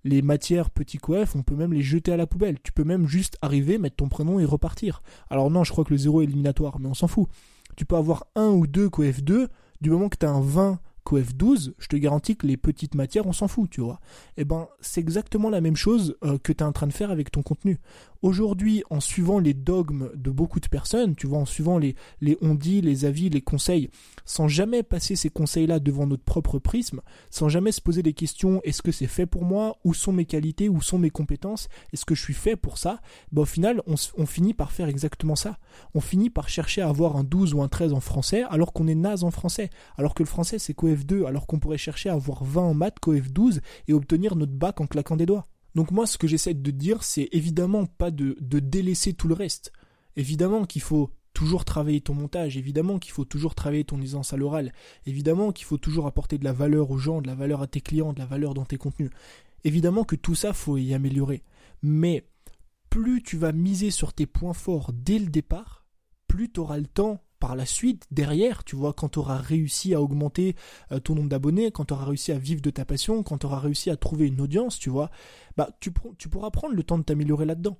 les 0.06 0.22
matières 0.22 0.70
petits 0.70 0.98
coef, 0.98 1.34
on 1.34 1.42
peut 1.42 1.56
même 1.56 1.72
les 1.72 1.82
jeter 1.82 2.12
à 2.12 2.16
la 2.16 2.26
poubelle. 2.26 2.58
Tu 2.62 2.72
peux 2.72 2.84
même 2.84 3.06
juste 3.06 3.36
arriver, 3.42 3.76
mettre 3.78 3.96
ton 3.96 4.08
prénom 4.08 4.38
et 4.38 4.44
repartir. 4.44 5.02
Alors 5.30 5.50
non, 5.50 5.64
je 5.64 5.72
crois 5.72 5.84
que 5.84 5.92
le 5.92 5.98
zéro 5.98 6.20
est 6.20 6.24
éliminatoire, 6.24 6.78
mais 6.78 6.86
on 6.86 6.94
s'en 6.94 7.08
fout. 7.08 7.28
Tu 7.76 7.84
peux 7.84 7.96
avoir 7.96 8.26
un 8.36 8.48
ou 8.48 8.66
deux 8.66 8.88
coef 8.88 9.22
2, 9.22 9.48
du 9.80 9.90
moment 9.90 10.08
que 10.08 10.16
tu 10.16 10.24
as 10.24 10.30
un 10.30 10.40
20 10.40 10.78
coef 11.06 11.36
12, 11.36 11.74
je 11.78 11.86
te 11.86 11.94
garantis 11.94 12.36
que 12.36 12.48
les 12.48 12.56
petites 12.56 12.96
matières, 12.96 13.28
on 13.28 13.32
s'en 13.32 13.46
fout, 13.46 13.70
tu 13.70 13.80
vois. 13.80 14.00
Eh 14.36 14.44
ben, 14.44 14.66
c'est 14.80 15.00
exactement 15.00 15.50
la 15.50 15.60
même 15.60 15.76
chose 15.76 16.16
euh, 16.24 16.36
que 16.36 16.52
tu 16.52 16.64
es 16.64 16.66
en 16.66 16.72
train 16.72 16.88
de 16.88 16.92
faire 16.92 17.12
avec 17.12 17.30
ton 17.30 17.42
contenu. 17.42 17.78
Aujourd'hui, 18.22 18.82
en 18.90 18.98
suivant 18.98 19.38
les 19.38 19.54
dogmes 19.54 20.10
de 20.16 20.30
beaucoup 20.32 20.58
de 20.58 20.66
personnes, 20.66 21.14
tu 21.14 21.28
vois, 21.28 21.38
en 21.38 21.46
suivant 21.46 21.78
les, 21.78 21.94
les 22.20 22.36
on-dit, 22.40 22.80
les 22.80 23.04
avis, 23.04 23.30
les 23.30 23.40
conseils, 23.40 23.88
sans 24.24 24.48
jamais 24.48 24.82
passer 24.82 25.14
ces 25.14 25.30
conseils-là 25.30 25.78
devant 25.78 26.08
notre 26.08 26.24
propre 26.24 26.58
prisme, 26.58 27.02
sans 27.30 27.48
jamais 27.48 27.70
se 27.70 27.80
poser 27.80 28.02
des 28.02 28.12
questions, 28.12 28.60
est-ce 28.64 28.82
que 28.82 28.90
c'est 28.90 29.06
fait 29.06 29.26
pour 29.26 29.44
moi, 29.44 29.78
où 29.84 29.94
sont 29.94 30.12
mes 30.12 30.24
qualités, 30.24 30.68
où 30.68 30.82
sont 30.82 30.98
mes 30.98 31.10
compétences, 31.10 31.68
est-ce 31.92 32.04
que 32.04 32.16
je 32.16 32.22
suis 32.22 32.34
fait 32.34 32.56
pour 32.56 32.78
ça, 32.78 33.00
ben, 33.30 33.42
au 33.42 33.46
final, 33.46 33.80
on, 33.86 33.94
on 34.18 34.26
finit 34.26 34.54
par 34.54 34.72
faire 34.72 34.88
exactement 34.88 35.36
ça. 35.36 35.58
On 35.94 36.00
finit 36.00 36.30
par 36.30 36.48
chercher 36.48 36.82
à 36.82 36.88
avoir 36.88 37.16
un 37.16 37.22
12 37.22 37.54
ou 37.54 37.62
un 37.62 37.68
13 37.68 37.92
en 37.92 38.00
français, 38.00 38.42
alors 38.50 38.72
qu'on 38.72 38.88
est 38.88 38.96
naze 38.96 39.22
en 39.22 39.30
français, 39.30 39.70
alors 39.98 40.12
que 40.12 40.24
le 40.24 40.28
français 40.28 40.58
c'est 40.58 40.74
coef 40.74 40.95
2, 41.04 41.26
alors 41.26 41.46
qu'on 41.46 41.58
pourrait 41.58 41.78
chercher 41.78 42.08
à 42.08 42.14
avoir 42.14 42.44
20 42.44 42.62
en 42.62 42.74
maths, 42.74 43.00
coef 43.00 43.30
12, 43.30 43.60
et 43.88 43.92
obtenir 43.92 44.36
notre 44.36 44.52
bac 44.52 44.80
en 44.80 44.86
claquant 44.86 45.16
des 45.16 45.26
doigts. 45.26 45.46
Donc 45.74 45.90
moi, 45.90 46.06
ce 46.06 46.16
que 46.16 46.26
j'essaie 46.26 46.54
de 46.54 46.70
dire, 46.70 47.02
c'est 47.02 47.28
évidemment 47.32 47.84
pas 47.84 48.10
de, 48.10 48.34
délaisser 48.40 49.12
tout 49.12 49.28
le 49.28 49.34
reste. 49.34 49.72
Évidemment 50.16 50.64
qu'il 50.64 50.80
faut 50.80 51.10
toujours 51.34 51.66
travailler 51.66 52.00
ton 52.00 52.14
montage, 52.14 52.56
évidemment 52.56 52.98
qu'il 52.98 53.12
faut 53.12 53.26
toujours 53.26 53.54
travailler 53.54 53.84
ton 53.84 54.00
aisance 54.00 54.32
à 54.32 54.38
l'oral, 54.38 54.72
évidemment 55.04 55.52
qu'il 55.52 55.66
faut 55.66 55.76
toujours 55.76 56.06
apporter 56.06 56.38
de 56.38 56.44
la 56.44 56.54
valeur 56.54 56.90
aux 56.90 56.96
gens, 56.96 57.20
de 57.20 57.26
la 57.26 57.34
valeur 57.34 57.60
à 57.60 57.66
tes 57.66 57.82
clients, 57.82 58.14
de 58.14 58.18
la 58.18 58.24
valeur 58.24 58.54
dans 58.54 58.64
tes 58.64 58.78
contenus. 58.78 59.10
Évidemment 59.64 60.04
que 60.04 60.16
tout 60.16 60.34
ça, 60.34 60.54
faut 60.54 60.78
y 60.78 60.94
améliorer. 60.94 61.42
Mais 61.82 62.26
plus 62.88 63.22
tu 63.22 63.36
vas 63.36 63.52
miser 63.52 63.90
sur 63.90 64.14
tes 64.14 64.24
points 64.24 64.54
forts 64.54 64.92
dès 64.94 65.18
le 65.18 65.26
départ, 65.26 65.84
plus 66.26 66.50
tu 66.50 66.60
auras 66.60 66.78
le 66.78 66.86
temps 66.86 67.22
par 67.46 67.54
la 67.54 67.64
suite, 67.64 68.08
derrière, 68.10 68.64
tu 68.64 68.74
vois, 68.74 68.92
quand 68.92 69.10
tu 69.10 69.20
auras 69.20 69.36
réussi 69.36 69.94
à 69.94 70.02
augmenter 70.02 70.56
euh, 70.90 70.98
ton 70.98 71.14
nombre 71.14 71.28
d'abonnés, 71.28 71.70
quand 71.70 71.84
tu 71.84 71.94
auras 71.94 72.06
réussi 72.06 72.32
à 72.32 72.38
vivre 72.38 72.60
de 72.60 72.70
ta 72.70 72.84
passion, 72.84 73.22
quand 73.22 73.38
tu 73.38 73.46
auras 73.46 73.60
réussi 73.60 73.88
à 73.88 73.96
trouver 73.96 74.26
une 74.26 74.40
audience, 74.40 74.80
tu 74.80 74.90
vois, 74.90 75.12
bah 75.56 75.70
tu, 75.78 75.92
pourras 75.92 76.50
prendre 76.50 76.74
le 76.74 76.82
temps 76.82 76.98
de 76.98 77.04
t'améliorer 77.04 77.44
là-dedans. 77.44 77.78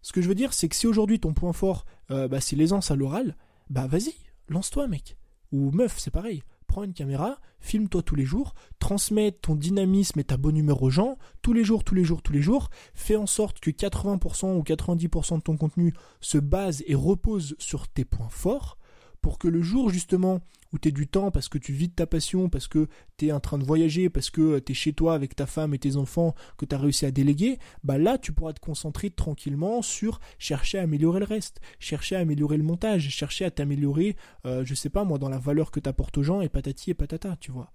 Ce 0.00 0.14
que 0.14 0.22
je 0.22 0.28
veux 0.28 0.34
dire, 0.34 0.54
c'est 0.54 0.66
que 0.66 0.74
si 0.74 0.86
aujourd'hui 0.86 1.20
ton 1.20 1.34
point 1.34 1.52
fort, 1.52 1.84
euh, 2.10 2.26
bah, 2.26 2.40
c'est 2.40 2.56
l'aisance 2.56 2.90
à 2.90 2.96
l'oral, 2.96 3.36
bah 3.68 3.86
vas-y, 3.86 4.14
lance-toi 4.48 4.88
mec. 4.88 5.18
Ou 5.52 5.70
meuf, 5.72 5.98
c'est 5.98 6.10
pareil. 6.10 6.42
Prends 6.66 6.84
une 6.84 6.94
caméra, 6.94 7.38
filme-toi 7.60 8.00
tous 8.00 8.14
les 8.14 8.24
jours, 8.24 8.54
transmets 8.78 9.32
ton 9.32 9.56
dynamisme 9.56 10.20
et 10.20 10.24
ta 10.24 10.38
bonne 10.38 10.56
humeur 10.56 10.82
aux 10.82 10.88
gens, 10.88 11.18
tous 11.42 11.52
les 11.52 11.64
jours, 11.64 11.84
tous 11.84 11.94
les 11.94 12.04
jours, 12.04 12.22
tous 12.22 12.32
les 12.32 12.40
jours, 12.40 12.70
fais 12.94 13.16
en 13.16 13.26
sorte 13.26 13.60
que 13.60 13.70
80% 13.70 14.56
ou 14.56 14.62
90% 14.62 15.36
de 15.36 15.42
ton 15.42 15.58
contenu 15.58 15.92
se 16.22 16.38
base 16.38 16.82
et 16.86 16.94
repose 16.94 17.56
sur 17.58 17.88
tes 17.88 18.06
points 18.06 18.30
forts, 18.30 18.78
pour 19.22 19.38
que 19.38 19.48
le 19.48 19.62
jour 19.62 19.88
justement 19.88 20.40
où 20.72 20.78
tu 20.78 20.90
du 20.90 21.06
temps 21.06 21.30
parce 21.30 21.48
que 21.48 21.58
tu 21.58 21.72
vis 21.72 21.88
de 21.88 21.94
ta 21.94 22.06
passion, 22.06 22.48
parce 22.48 22.66
que 22.66 22.88
tu 23.16 23.26
es 23.26 23.32
en 23.32 23.40
train 23.40 23.58
de 23.58 23.64
voyager, 23.64 24.08
parce 24.08 24.30
que 24.30 24.58
tu 24.58 24.72
es 24.72 24.74
chez 24.74 24.92
toi 24.92 25.14
avec 25.14 25.36
ta 25.36 25.46
femme 25.46 25.74
et 25.74 25.78
tes 25.78 25.96
enfants, 25.96 26.34
que 26.56 26.64
tu 26.64 26.74
as 26.74 26.78
réussi 26.78 27.06
à 27.06 27.10
déléguer, 27.10 27.58
bah 27.84 27.98
là 27.98 28.18
tu 28.18 28.32
pourras 28.32 28.52
te 28.52 28.60
concentrer 28.60 29.10
tranquillement 29.10 29.82
sur 29.82 30.20
chercher 30.38 30.78
à 30.78 30.82
améliorer 30.82 31.20
le 31.20 31.26
reste, 31.26 31.60
chercher 31.78 32.16
à 32.16 32.20
améliorer 32.20 32.56
le 32.56 32.64
montage, 32.64 33.08
chercher 33.08 33.44
à 33.44 33.50
t'améliorer, 33.50 34.16
euh, 34.46 34.64
je 34.64 34.74
sais 34.74 34.90
pas 34.90 35.04
moi, 35.04 35.18
dans 35.18 35.28
la 35.28 35.38
valeur 35.38 35.70
que 35.70 35.80
tu 35.80 35.88
apportes 35.88 36.18
aux 36.18 36.22
gens 36.22 36.40
et 36.40 36.48
patati 36.48 36.90
et 36.90 36.94
patata, 36.94 37.36
tu 37.40 37.52
vois. 37.52 37.72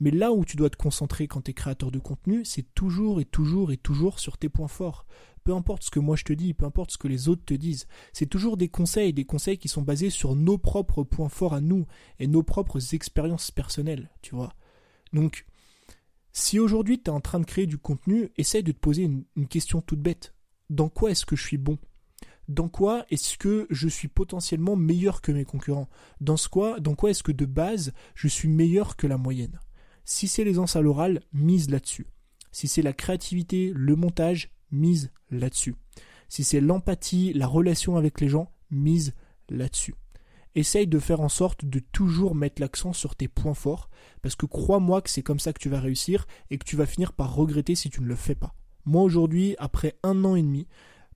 Mais 0.00 0.10
là 0.10 0.32
où 0.32 0.46
tu 0.46 0.56
dois 0.56 0.70
te 0.70 0.76
concentrer 0.76 1.28
quand 1.28 1.42
tu 1.42 1.50
es 1.50 1.54
créateur 1.54 1.90
de 1.90 1.98
contenu, 1.98 2.44
c'est 2.46 2.74
toujours 2.74 3.20
et 3.20 3.26
toujours 3.26 3.70
et 3.70 3.76
toujours 3.76 4.18
sur 4.18 4.38
tes 4.38 4.48
points 4.48 4.66
forts. 4.66 5.06
Peu 5.44 5.54
importe 5.54 5.84
ce 5.84 5.90
que 5.90 6.00
moi 6.00 6.16
je 6.16 6.24
te 6.24 6.32
dis, 6.32 6.54
peu 6.54 6.66
importe 6.66 6.92
ce 6.92 6.98
que 6.98 7.08
les 7.08 7.28
autres 7.28 7.44
te 7.44 7.54
disent, 7.54 7.86
c'est 8.12 8.26
toujours 8.26 8.56
des 8.56 8.68
conseils, 8.68 9.12
des 9.12 9.24
conseils 9.24 9.58
qui 9.58 9.68
sont 9.68 9.82
basés 9.82 10.10
sur 10.10 10.36
nos 10.36 10.58
propres 10.58 11.02
points 11.02 11.28
forts 11.28 11.54
à 11.54 11.60
nous 11.60 11.86
et 12.18 12.26
nos 12.26 12.42
propres 12.42 12.94
expériences 12.94 13.50
personnelles, 13.50 14.10
tu 14.22 14.34
vois. 14.34 14.54
Donc, 15.12 15.46
si 16.32 16.58
aujourd'hui 16.58 17.02
tu 17.02 17.10
es 17.10 17.14
en 17.14 17.20
train 17.20 17.40
de 17.40 17.44
créer 17.44 17.66
du 17.66 17.78
contenu, 17.78 18.30
essaye 18.36 18.62
de 18.62 18.72
te 18.72 18.78
poser 18.78 19.02
une, 19.02 19.48
question 19.48 19.80
toute 19.80 20.00
bête. 20.00 20.34
Dans 20.68 20.88
quoi 20.88 21.10
est-ce 21.10 21.26
que 21.26 21.36
je 21.36 21.44
suis 21.44 21.58
bon? 21.58 21.78
Dans 22.48 22.68
quoi 22.68 23.04
est-ce 23.10 23.38
que 23.38 23.66
je 23.70 23.88
suis 23.88 24.08
potentiellement 24.08 24.76
meilleur 24.76 25.22
que 25.22 25.32
mes 25.32 25.44
concurrents? 25.44 25.88
Dans, 26.20 26.36
quoi, 26.50 26.80
dans 26.80 26.94
quoi 26.94 27.10
est-ce 27.10 27.22
que 27.22 27.32
de 27.32 27.46
base 27.46 27.92
je 28.14 28.28
suis 28.28 28.48
meilleur 28.48 28.96
que 28.96 29.06
la 29.06 29.18
moyenne? 29.18 29.58
Si 30.04 30.28
c'est 30.28 30.44
l'aisance 30.44 30.76
à 30.76 30.80
l'oral, 30.80 31.22
mise 31.32 31.70
là-dessus. 31.70 32.06
Si 32.52 32.68
c'est 32.68 32.82
la 32.82 32.92
créativité, 32.92 33.72
le 33.74 33.94
montage, 33.94 34.50
mise 34.72 35.12
là-dessus. 35.30 35.74
Si 36.28 36.44
c'est 36.44 36.60
l'empathie, 36.60 37.32
la 37.32 37.46
relation 37.46 37.96
avec 37.96 38.20
les 38.20 38.28
gens, 38.28 38.52
mise 38.70 39.14
là-dessus. 39.48 39.94
Essaye 40.54 40.86
de 40.86 40.98
faire 40.98 41.20
en 41.20 41.28
sorte 41.28 41.64
de 41.64 41.78
toujours 41.78 42.34
mettre 42.34 42.60
l'accent 42.60 42.92
sur 42.92 43.14
tes 43.14 43.28
points 43.28 43.54
forts, 43.54 43.88
parce 44.22 44.36
que 44.36 44.46
crois-moi 44.46 45.00
que 45.02 45.10
c'est 45.10 45.22
comme 45.22 45.38
ça 45.38 45.52
que 45.52 45.60
tu 45.60 45.68
vas 45.68 45.80
réussir 45.80 46.26
et 46.50 46.58
que 46.58 46.64
tu 46.64 46.76
vas 46.76 46.86
finir 46.86 47.12
par 47.12 47.34
regretter 47.34 47.74
si 47.74 47.90
tu 47.90 48.00
ne 48.00 48.06
le 48.06 48.16
fais 48.16 48.34
pas. 48.34 48.54
Moi 48.84 49.02
aujourd'hui, 49.02 49.54
après 49.58 49.96
un 50.02 50.24
an 50.24 50.34
et 50.34 50.42
demi, 50.42 50.66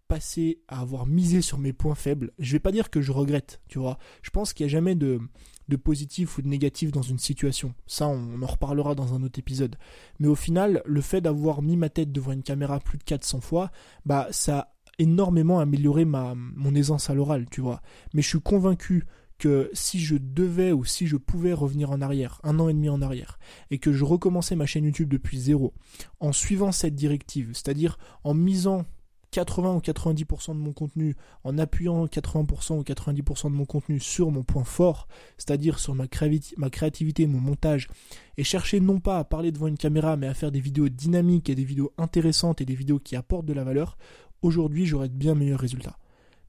passé 0.06 0.62
à 0.68 0.80
avoir 0.80 1.06
misé 1.06 1.40
sur 1.40 1.59
mes 1.59 1.73
points 1.73 1.94
faibles, 1.94 2.33
je 2.38 2.52
vais 2.52 2.61
pas 2.61 2.73
dire 2.73 2.90
que 2.90 3.00
je 3.00 3.11
regrette, 3.11 3.61
tu 3.68 3.78
vois. 3.78 3.99
Je 4.23 4.30
pense 4.30 4.52
qu'il 4.52 4.66
n'y 4.66 4.71
a 4.71 4.73
jamais 4.73 4.94
de, 4.94 5.21
de 5.68 5.76
positif 5.76 6.38
ou 6.38 6.42
de 6.42 6.49
négatif 6.49 6.92
dans 6.92 7.02
une 7.02 7.18
situation. 7.18 7.75
Ça, 7.87 8.06
on 8.09 8.42
en 8.42 8.47
reparlera 8.47 8.94
dans 8.94 9.14
un 9.14 9.23
autre 9.23 9.38
épisode. 9.38 9.76
Mais 10.18 10.28
au 10.28 10.35
final, 10.35 10.83
le 10.85 11.00
fait 11.00 11.21
d'avoir 11.21 11.62
mis 11.62 11.76
ma 11.76 11.88
tête 11.88 12.12
devant 12.12 12.33
une 12.33 12.42
caméra 12.42 12.80
plus 12.80 12.99
de 12.99 13.04
400 13.04 13.40
fois, 13.40 13.71
bah, 14.04 14.28
ça 14.30 14.59
a 14.59 14.68
énormément 14.99 15.61
amélioré 15.61 16.04
ma, 16.04 16.35
mon 16.35 16.75
aisance 16.75 17.11
à 17.11 17.14
l'oral, 17.14 17.47
tu 17.50 17.61
vois. 17.61 17.80
Mais 18.12 18.23
je 18.23 18.28
suis 18.28 18.40
convaincu 18.40 19.04
que 19.38 19.71
si 19.73 19.99
je 19.99 20.16
devais 20.16 20.73
ou 20.73 20.85
si 20.85 21.06
je 21.06 21.16
pouvais 21.16 21.52
revenir 21.52 21.90
en 21.90 22.00
arrière, 22.00 22.40
un 22.44 22.59
an 22.61 22.68
et 22.68 22.75
demi 22.75 22.88
en 22.88 23.02
arrière, 23.02 23.38
et 23.71 23.78
que 23.78 23.92
je 23.92 24.04
recommençais 24.04 24.56
ma 24.56 24.66
chaîne 24.66 24.85
YouTube 24.85 25.09
depuis 25.09 25.38
zéro, 25.38 25.75
en 26.21 26.33
suivant 26.33 26.73
cette 26.73 26.94
directive, 26.94 27.50
c'est-à-dire 27.52 27.99
en 28.23 28.35
misant 28.35 28.85
80 29.34 29.74
ou 29.74 29.78
90% 29.80 30.52
de 30.52 30.58
mon 30.58 30.72
contenu 30.72 31.16
en 31.42 31.58
appuyant 31.58 32.06
80% 32.06 32.78
ou 32.78 32.82
90% 32.82 33.50
de 33.50 33.56
mon 33.56 33.64
contenu 33.64 33.98
sur 33.98 34.30
mon 34.30 34.44
point 34.44 34.62
fort, 34.62 35.08
c'est-à-dire 35.38 35.80
sur 35.80 35.96
ma, 35.96 36.06
créativité, 36.06 37.26
mon 37.26 37.40
montage, 37.40 37.88
et 38.36 38.44
chercher 38.44 38.78
non 38.78 39.00
pas 39.00 39.18
à 39.18 39.24
parler 39.24 39.50
devant 39.50 39.66
une 39.66 39.76
caméra, 39.76 40.16
mais 40.16 40.28
à 40.28 40.34
faire 40.34 40.52
des 40.52 40.60
vidéos 40.60 40.88
dynamiques 40.88 41.50
et 41.50 41.56
des 41.56 41.64
vidéos 41.64 41.92
intéressantes 41.98 42.60
et 42.60 42.64
des 42.64 42.76
vidéos 42.76 43.00
qui 43.00 43.16
apportent 43.16 43.46
de 43.46 43.52
la 43.52 43.64
valeur, 43.64 43.98
aujourd'hui 44.40 44.86
j'aurais 44.86 45.08
de 45.08 45.14
bien 45.14 45.34
meilleurs 45.34 45.58
résultats. 45.58 45.98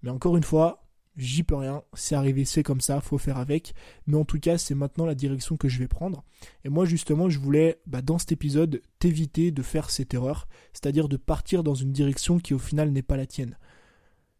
Mais 0.04 0.12
encore 0.12 0.38
une 0.38 0.44
fois, 0.44 0.85
j'y 1.18 1.44
peux 1.44 1.56
rien, 1.56 1.84
c'est 1.94 2.16
arrivé, 2.16 2.46
c'est 2.46 2.64
comme 2.64 2.82
ça, 2.82 3.02
faut 3.02 3.18
faire 3.18 3.38
avec. 3.38 3.74
Mais 4.08 4.18
en 4.18 4.26
tout 4.26 4.40
cas, 4.40 4.58
c'est 4.58 4.76
maintenant 4.76 5.06
la 5.06 5.16
direction 5.16 5.58
que 5.58 5.68
je 5.68 5.80
vais 5.80 5.88
prendre. 5.88 6.24
Et 6.64 6.70
moi, 6.70 6.86
justement, 6.86 7.30
je 7.30 7.40
voulais, 7.40 7.80
bah, 7.88 8.02
dans 8.02 8.18
cet 8.18 8.32
épisode, 8.32 8.82
t'éviter 9.00 9.52
de 9.52 9.62
faire 9.62 9.90
cette 9.90 10.14
erreur, 10.14 10.48
c'est-à-dire 10.74 11.10
de 11.10 11.18
partir 11.18 11.64
dans 11.64 11.76
une 11.76 11.92
direction 11.92 12.40
qui 12.40 12.54
au 12.54 12.60
final 12.60 12.92
n'est 12.92 13.02
pas 13.02 13.18
la 13.18 13.26
tienne. 13.26 13.58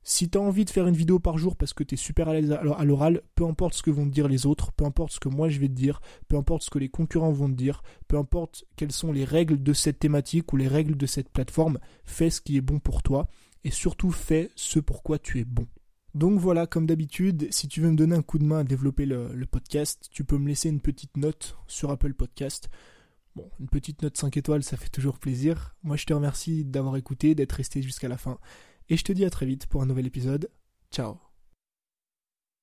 Si 0.08 0.30
tu 0.30 0.38
as 0.38 0.42
envie 0.42 0.66
de 0.66 0.70
faire 0.70 0.86
une 0.86 0.96
vidéo 0.96 1.18
par 1.18 1.40
jour 1.40 1.56
parce 1.56 1.74
que 1.74 1.84
tu 1.84 1.96
es 1.96 1.98
super 1.98 2.30
à 2.30 2.34
à 2.34 2.86
l'oral, 2.86 3.24
peu 3.34 3.44
importe 3.44 3.74
ce 3.74 3.82
que 3.82 3.90
vont 3.90 4.06
te 4.06 4.14
dire 4.14 4.28
les 4.28 4.46
autres, 4.46 4.72
peu 4.72 4.86
importe 4.86 5.14
ce 5.14 5.20
que 5.20 5.30
moi 5.30 5.50
je 5.50 5.60
vais 5.60 5.68
te 5.68 5.74
dire, 5.74 6.00
peu 6.28 6.38
importe 6.38 6.62
ce 6.62 6.70
que 6.70 6.78
les 6.78 6.90
concurrents 6.90 7.32
vont 7.32 7.50
te 7.50 7.56
dire, 7.56 7.82
peu 8.08 8.16
importe 8.16 8.66
quelles 8.76 8.92
sont 8.92 9.12
les 9.12 9.26
règles 9.26 9.64
de 9.64 9.74
cette 9.74 9.98
thématique 9.98 10.54
ou 10.54 10.58
les 10.58 10.68
règles 10.68 10.96
de 10.96 11.08
cette 11.08 11.30
plateforme, 11.30 11.80
fais 12.04 12.30
ce 12.30 12.40
qui 12.40 12.56
est 12.56 12.62
bon 12.62 12.78
pour 12.78 13.02
toi 13.02 13.28
et 13.64 13.72
surtout 13.72 14.12
fais 14.12 14.52
ce 14.56 14.80
pour 14.80 15.02
quoi 15.02 15.18
tu 15.18 15.40
es 15.40 15.44
bon. 15.44 15.66
Donc 16.16 16.40
voilà, 16.40 16.66
comme 16.66 16.86
d'habitude, 16.86 17.50
si 17.52 17.68
tu 17.68 17.82
veux 17.82 17.92
me 17.92 17.98
donner 17.98 18.16
un 18.16 18.22
coup 18.22 18.40
de 18.40 18.46
main 18.46 18.60
à 18.60 18.64
développer 18.64 19.06
le, 19.06 19.46
podcast, 19.46 20.08
tu 20.12 20.24
peux 20.24 20.38
me 20.38 20.48
laisser 20.48 20.70
une 20.70 20.80
petite 20.80 21.18
note 21.18 21.58
sur 21.68 21.92
Apple 21.92 22.14
Podcast. 22.14 22.70
Bon, 23.36 23.52
une 23.60 23.68
petite 23.68 24.02
note 24.02 24.16
5 24.16 24.38
étoiles, 24.38 24.64
ça 24.64 24.78
fait 24.78 24.88
toujours 24.88 25.20
plaisir. 25.20 25.76
Moi, 25.84 25.98
je 25.98 26.06
te 26.06 26.14
remercie 26.14 26.64
d'avoir 26.64 26.96
écouté, 26.96 27.36
d'être 27.36 27.52
resté 27.52 27.82
jusqu'à 27.82 28.08
la 28.08 28.18
fin. 28.18 28.40
Et 28.88 28.96
je 28.96 29.04
te 29.04 29.12
dis 29.12 29.26
à 29.26 29.30
très 29.30 29.46
vite 29.46 29.68
pour 29.68 29.82
un 29.82 29.86
nouvel 29.86 30.08
épisode. 30.08 30.50
Ciao 30.90 31.35